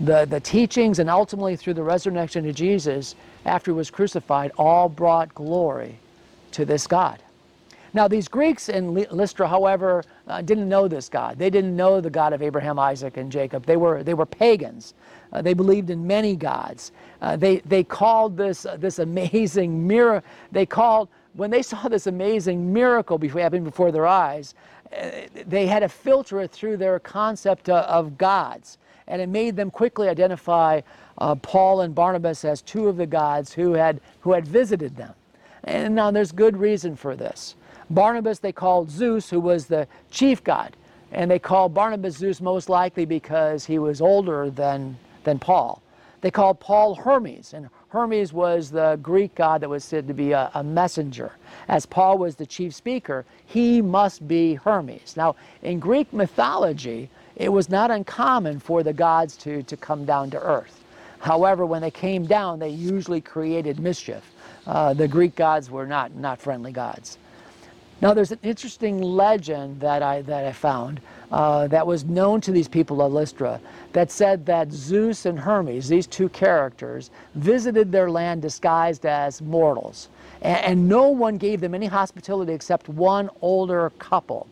The, 0.03 0.25
the 0.25 0.39
teachings 0.39 0.99
and 0.99 1.09
ultimately 1.09 1.55
through 1.55 1.75
the 1.75 1.83
resurrection 1.83 2.47
of 2.49 2.55
Jesus 2.55 3.15
after 3.45 3.71
he 3.71 3.75
was 3.75 3.91
crucified 3.91 4.51
all 4.57 4.89
brought 4.89 5.33
glory 5.35 5.99
to 6.53 6.65
this 6.65 6.87
God. 6.87 7.21
Now, 7.93 8.07
these 8.07 8.27
Greeks 8.29 8.69
in 8.69 8.93
Lystra, 8.93 9.47
however, 9.47 10.03
uh, 10.27 10.41
didn't 10.41 10.69
know 10.69 10.87
this 10.87 11.09
God. 11.09 11.37
They 11.37 11.49
didn't 11.49 11.75
know 11.75 11.99
the 11.99 12.09
God 12.09 12.31
of 12.31 12.41
Abraham, 12.41 12.79
Isaac, 12.79 13.17
and 13.17 13.31
Jacob. 13.31 13.65
They 13.65 13.75
were, 13.75 14.01
they 14.01 14.13
were 14.13 14.25
pagans. 14.25 14.93
Uh, 15.33 15.41
they 15.41 15.53
believed 15.53 15.89
in 15.89 16.07
many 16.07 16.35
gods. 16.35 16.93
Uh, 17.21 17.35
they, 17.35 17.57
they 17.59 17.83
called 17.83 18.37
this, 18.37 18.65
uh, 18.65 18.77
this 18.77 18.99
amazing 18.99 19.85
miracle, 19.85 20.27
they 20.51 20.65
called, 20.65 21.09
when 21.33 21.51
they 21.51 21.61
saw 21.61 21.87
this 21.89 22.07
amazing 22.07 22.71
miracle 22.71 23.17
before, 23.17 23.41
happen 23.41 23.63
before 23.63 23.91
their 23.91 24.07
eyes, 24.07 24.55
uh, 24.97 25.09
they 25.47 25.67
had 25.67 25.79
to 25.79 25.89
filter 25.89 26.41
it 26.41 26.51
through 26.51 26.77
their 26.77 26.97
concept 26.99 27.69
uh, 27.69 27.85
of 27.89 28.17
gods. 28.17 28.77
And 29.11 29.21
it 29.21 29.27
made 29.27 29.57
them 29.57 29.69
quickly 29.69 30.07
identify 30.07 30.79
uh, 31.17 31.35
Paul 31.35 31.81
and 31.81 31.93
Barnabas 31.93 32.45
as 32.45 32.61
two 32.61 32.87
of 32.87 32.95
the 32.95 33.05
gods 33.05 33.51
who 33.51 33.73
had, 33.73 33.99
who 34.21 34.31
had 34.31 34.47
visited 34.47 34.95
them. 34.95 35.13
And 35.65 35.93
now 35.93 36.11
there's 36.11 36.31
good 36.31 36.55
reason 36.55 36.95
for 36.95 37.17
this. 37.17 37.55
Barnabas 37.89 38.39
they 38.39 38.53
called 38.53 38.89
Zeus, 38.89 39.29
who 39.29 39.41
was 39.41 39.65
the 39.65 39.85
chief 40.11 40.41
god. 40.43 40.77
And 41.11 41.29
they 41.29 41.39
called 41.39 41.73
Barnabas 41.73 42.15
Zeus 42.15 42.39
most 42.39 42.69
likely 42.69 43.03
because 43.03 43.65
he 43.65 43.79
was 43.79 43.99
older 43.99 44.49
than, 44.49 44.97
than 45.25 45.39
Paul. 45.39 45.83
They 46.21 46.31
called 46.31 46.59
Paul 46.59 46.95
Hermes, 46.95 47.53
and 47.53 47.67
Hermes 47.89 48.31
was 48.31 48.69
the 48.71 48.97
Greek 49.01 49.35
god 49.35 49.61
that 49.61 49.69
was 49.69 49.83
said 49.83 50.07
to 50.07 50.13
be 50.13 50.31
a, 50.31 50.49
a, 50.53 50.63
messenger. 50.63 51.33
As 51.67 51.85
Paul 51.85 52.19
was 52.19 52.35
the 52.35 52.45
chief 52.45 52.73
speaker, 52.73 53.25
he 53.45 53.81
must 53.81 54.27
be 54.27 54.53
Hermes. 54.53 55.17
Now, 55.17 55.35
in 55.63 55.79
Greek 55.79 56.13
mythology, 56.13 57.09
it 57.41 57.51
was 57.51 57.69
not 57.69 57.89
uncommon 57.89 58.59
for 58.59 58.83
the 58.83 58.93
gods 58.93 59.35
to, 59.35 59.63
to 59.63 59.75
come 59.75 60.05
down 60.05 60.29
to 60.29 60.39
earth. 60.39 60.83
However, 61.17 61.65
when 61.65 61.81
they 61.81 61.89
came 61.89 62.27
down, 62.27 62.59
they 62.59 62.69
usually 62.69 63.19
created 63.19 63.79
mischief. 63.79 64.23
Uh, 64.67 64.93
the 64.93 65.07
Greek 65.07 65.35
gods 65.35 65.71
were 65.71 65.87
not, 65.87 66.13
not 66.13 66.39
friendly 66.39 66.71
gods. 66.71 67.17
Now, 67.99 68.13
there's 68.13 68.31
an 68.31 68.39
interesting 68.43 69.01
legend 69.01 69.79
that 69.79 70.03
I, 70.03 70.21
that 70.23 70.45
I 70.45 70.51
found 70.51 71.01
uh, 71.31 71.67
that 71.67 71.85
was 71.85 72.05
known 72.05 72.41
to 72.41 72.51
these 72.51 72.67
people 72.67 73.01
of 73.01 73.11
Lystra 73.11 73.59
that 73.93 74.11
said 74.11 74.45
that 74.45 74.71
Zeus 74.71 75.25
and 75.25 75.39
Hermes, 75.39 75.87
these 75.87 76.05
two 76.05 76.29
characters, 76.29 77.09
visited 77.33 77.91
their 77.91 78.11
land 78.11 78.43
disguised 78.43 79.07
as 79.07 79.41
mortals. 79.41 80.09
And, 80.43 80.57
and 80.63 80.89
no 80.89 81.09
one 81.09 81.37
gave 81.37 81.59
them 81.59 81.73
any 81.73 81.87
hospitality 81.87 82.53
except 82.53 82.87
one 82.87 83.31
older 83.41 83.89
couple. 83.97 84.47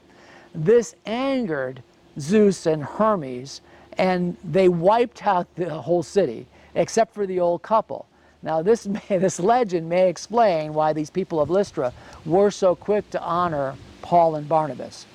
This 0.55 0.95
angered 1.05 1.83
Zeus 2.19 2.65
and 2.65 2.83
Hermes, 2.83 3.61
and 3.97 4.37
they 4.43 4.69
wiped 4.69 5.25
out 5.25 5.47
the 5.55 5.69
whole 5.69 6.03
city 6.03 6.47
except 6.75 7.13
for 7.13 7.25
the 7.25 7.39
old 7.39 7.61
couple. 7.61 8.05
Now, 8.41 8.61
this, 8.61 8.87
may, 9.09 9.17
this 9.17 9.39
legend 9.39 9.89
may 9.89 10.09
explain 10.09 10.73
why 10.73 10.93
these 10.93 11.09
people 11.09 11.39
of 11.39 11.49
Lystra 11.49 11.93
were 12.25 12.51
so 12.51 12.75
quick 12.75 13.09
to 13.11 13.21
honor 13.21 13.75
Paul 14.01 14.35
and 14.35 14.47
Barnabas. 14.47 15.05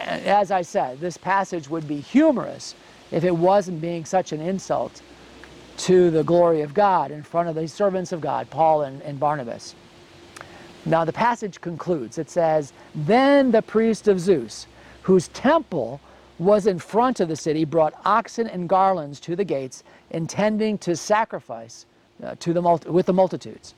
And 0.00 0.24
as 0.26 0.50
I 0.50 0.62
said, 0.62 1.00
this 1.00 1.16
passage 1.16 1.68
would 1.70 1.88
be 1.88 2.00
humorous 2.00 2.74
if 3.10 3.24
it 3.24 3.34
wasn't 3.34 3.80
being 3.80 4.04
such 4.04 4.32
an 4.32 4.40
insult 4.40 5.00
to 5.78 6.10
the 6.10 6.24
glory 6.24 6.62
of 6.62 6.74
God 6.74 7.10
in 7.10 7.22
front 7.22 7.48
of 7.48 7.54
the 7.54 7.68
servants 7.68 8.12
of 8.12 8.20
God, 8.20 8.48
Paul 8.50 8.82
and, 8.82 9.02
and 9.02 9.20
Barnabas. 9.20 9.74
Now, 10.84 11.04
the 11.04 11.12
passage 11.12 11.60
concludes. 11.60 12.18
It 12.18 12.30
says, 12.30 12.72
Then 12.94 13.50
the 13.50 13.62
priest 13.62 14.08
of 14.08 14.20
Zeus, 14.20 14.66
whose 15.02 15.28
temple 15.28 16.00
was 16.38 16.66
in 16.66 16.78
front 16.78 17.20
of 17.20 17.28
the 17.28 17.36
city, 17.36 17.64
brought 17.64 17.94
oxen 18.04 18.46
and 18.46 18.68
garlands 18.68 19.20
to 19.20 19.36
the 19.36 19.44
gates, 19.44 19.84
intending 20.10 20.78
to 20.78 20.94
sacrifice 20.96 21.86
uh, 22.22 22.34
to 22.40 22.52
the 22.52 22.62
with 22.90 23.06
the 23.06 23.12
multitudes. 23.12 23.74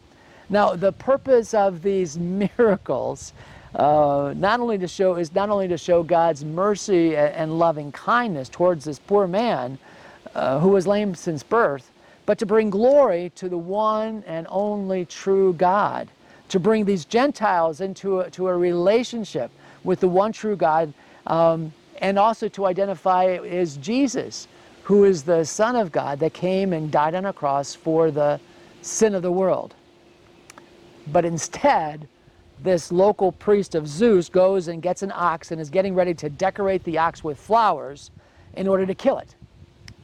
Now, 0.51 0.75
the 0.75 0.93
purpose 0.93 1.55
of 1.55 1.83
these 1.83 2.19
miracles 2.59 3.33
uh, 3.75 4.33
not 4.37 4.61
only 4.61 4.79
to 4.79 4.89
show 4.89 5.17
is 5.17 5.35
not 5.35 5.51
only 5.51 5.69
to 5.69 5.79
show 5.79 6.03
God's 6.03 6.45
mercy 6.45 7.17
and 7.17 7.59
loving 7.59 7.93
kindness 7.93 8.49
towards 8.49 8.85
this 8.85 8.99
poor 8.99 9.27
man 9.27 9.79
uh, 10.35 10.59
who 10.59 10.71
was 10.71 10.87
lame 10.87 11.15
since 11.15 11.43
birth, 11.43 11.91
but 12.27 12.39
to 12.39 12.47
bring 12.47 12.71
glory 12.71 13.31
to 13.37 13.49
the 13.49 13.59
one 13.59 14.25
and 14.27 14.47
only 14.51 15.05
true 15.05 15.53
God, 15.55 16.09
to 16.49 16.59
bring 16.59 16.85
these 16.85 17.05
Gentiles 17.05 17.81
into 17.81 18.21
a, 18.21 18.31
to 18.31 18.49
a 18.49 18.57
relationship 18.57 19.51
with 19.85 20.01
the 20.01 20.09
one 20.09 20.33
true 20.33 20.57
God, 20.57 20.93
um, 21.27 21.73
and 21.99 22.19
also 22.19 22.49
to 22.49 22.67
identify 22.67 23.27
as 23.27 23.77
Jesus, 23.77 24.49
who 24.85 25.05
is 25.05 25.23
the 25.23 25.45
Son 25.45 25.77
of 25.77 25.93
God 25.93 26.19
that 26.21 26.33
came 26.33 26.73
and 26.73 26.91
died 26.91 27.15
on 27.15 27.27
a 27.27 27.33
cross 27.33 27.75
for 27.75 28.11
the 28.11 28.41
sin 28.83 29.15
of 29.15 29.23
the 29.23 29.33
world. 29.33 29.75
But 31.09 31.25
instead, 31.25 32.09
this 32.63 32.91
local 32.91 33.33
priest 33.33 33.75
of 33.75 33.87
Zeus 33.87 34.29
goes 34.29 34.69
and 34.69 34.83
gets 34.83 35.03
an 35.03 35.13
ox 35.15 35.51
and 35.51 35.61
is 35.61 35.71
getting 35.71 35.95
ready 35.95 36.15
to 36.15 36.29
decorate 36.29 36.85
the 36.85 36.99
ox 36.99 37.23
with 37.23 37.39
flowers 37.39 38.11
in 38.55 38.67
order 38.67 38.87
to 38.87 38.95
kill 38.95 39.19
it, 39.19 39.35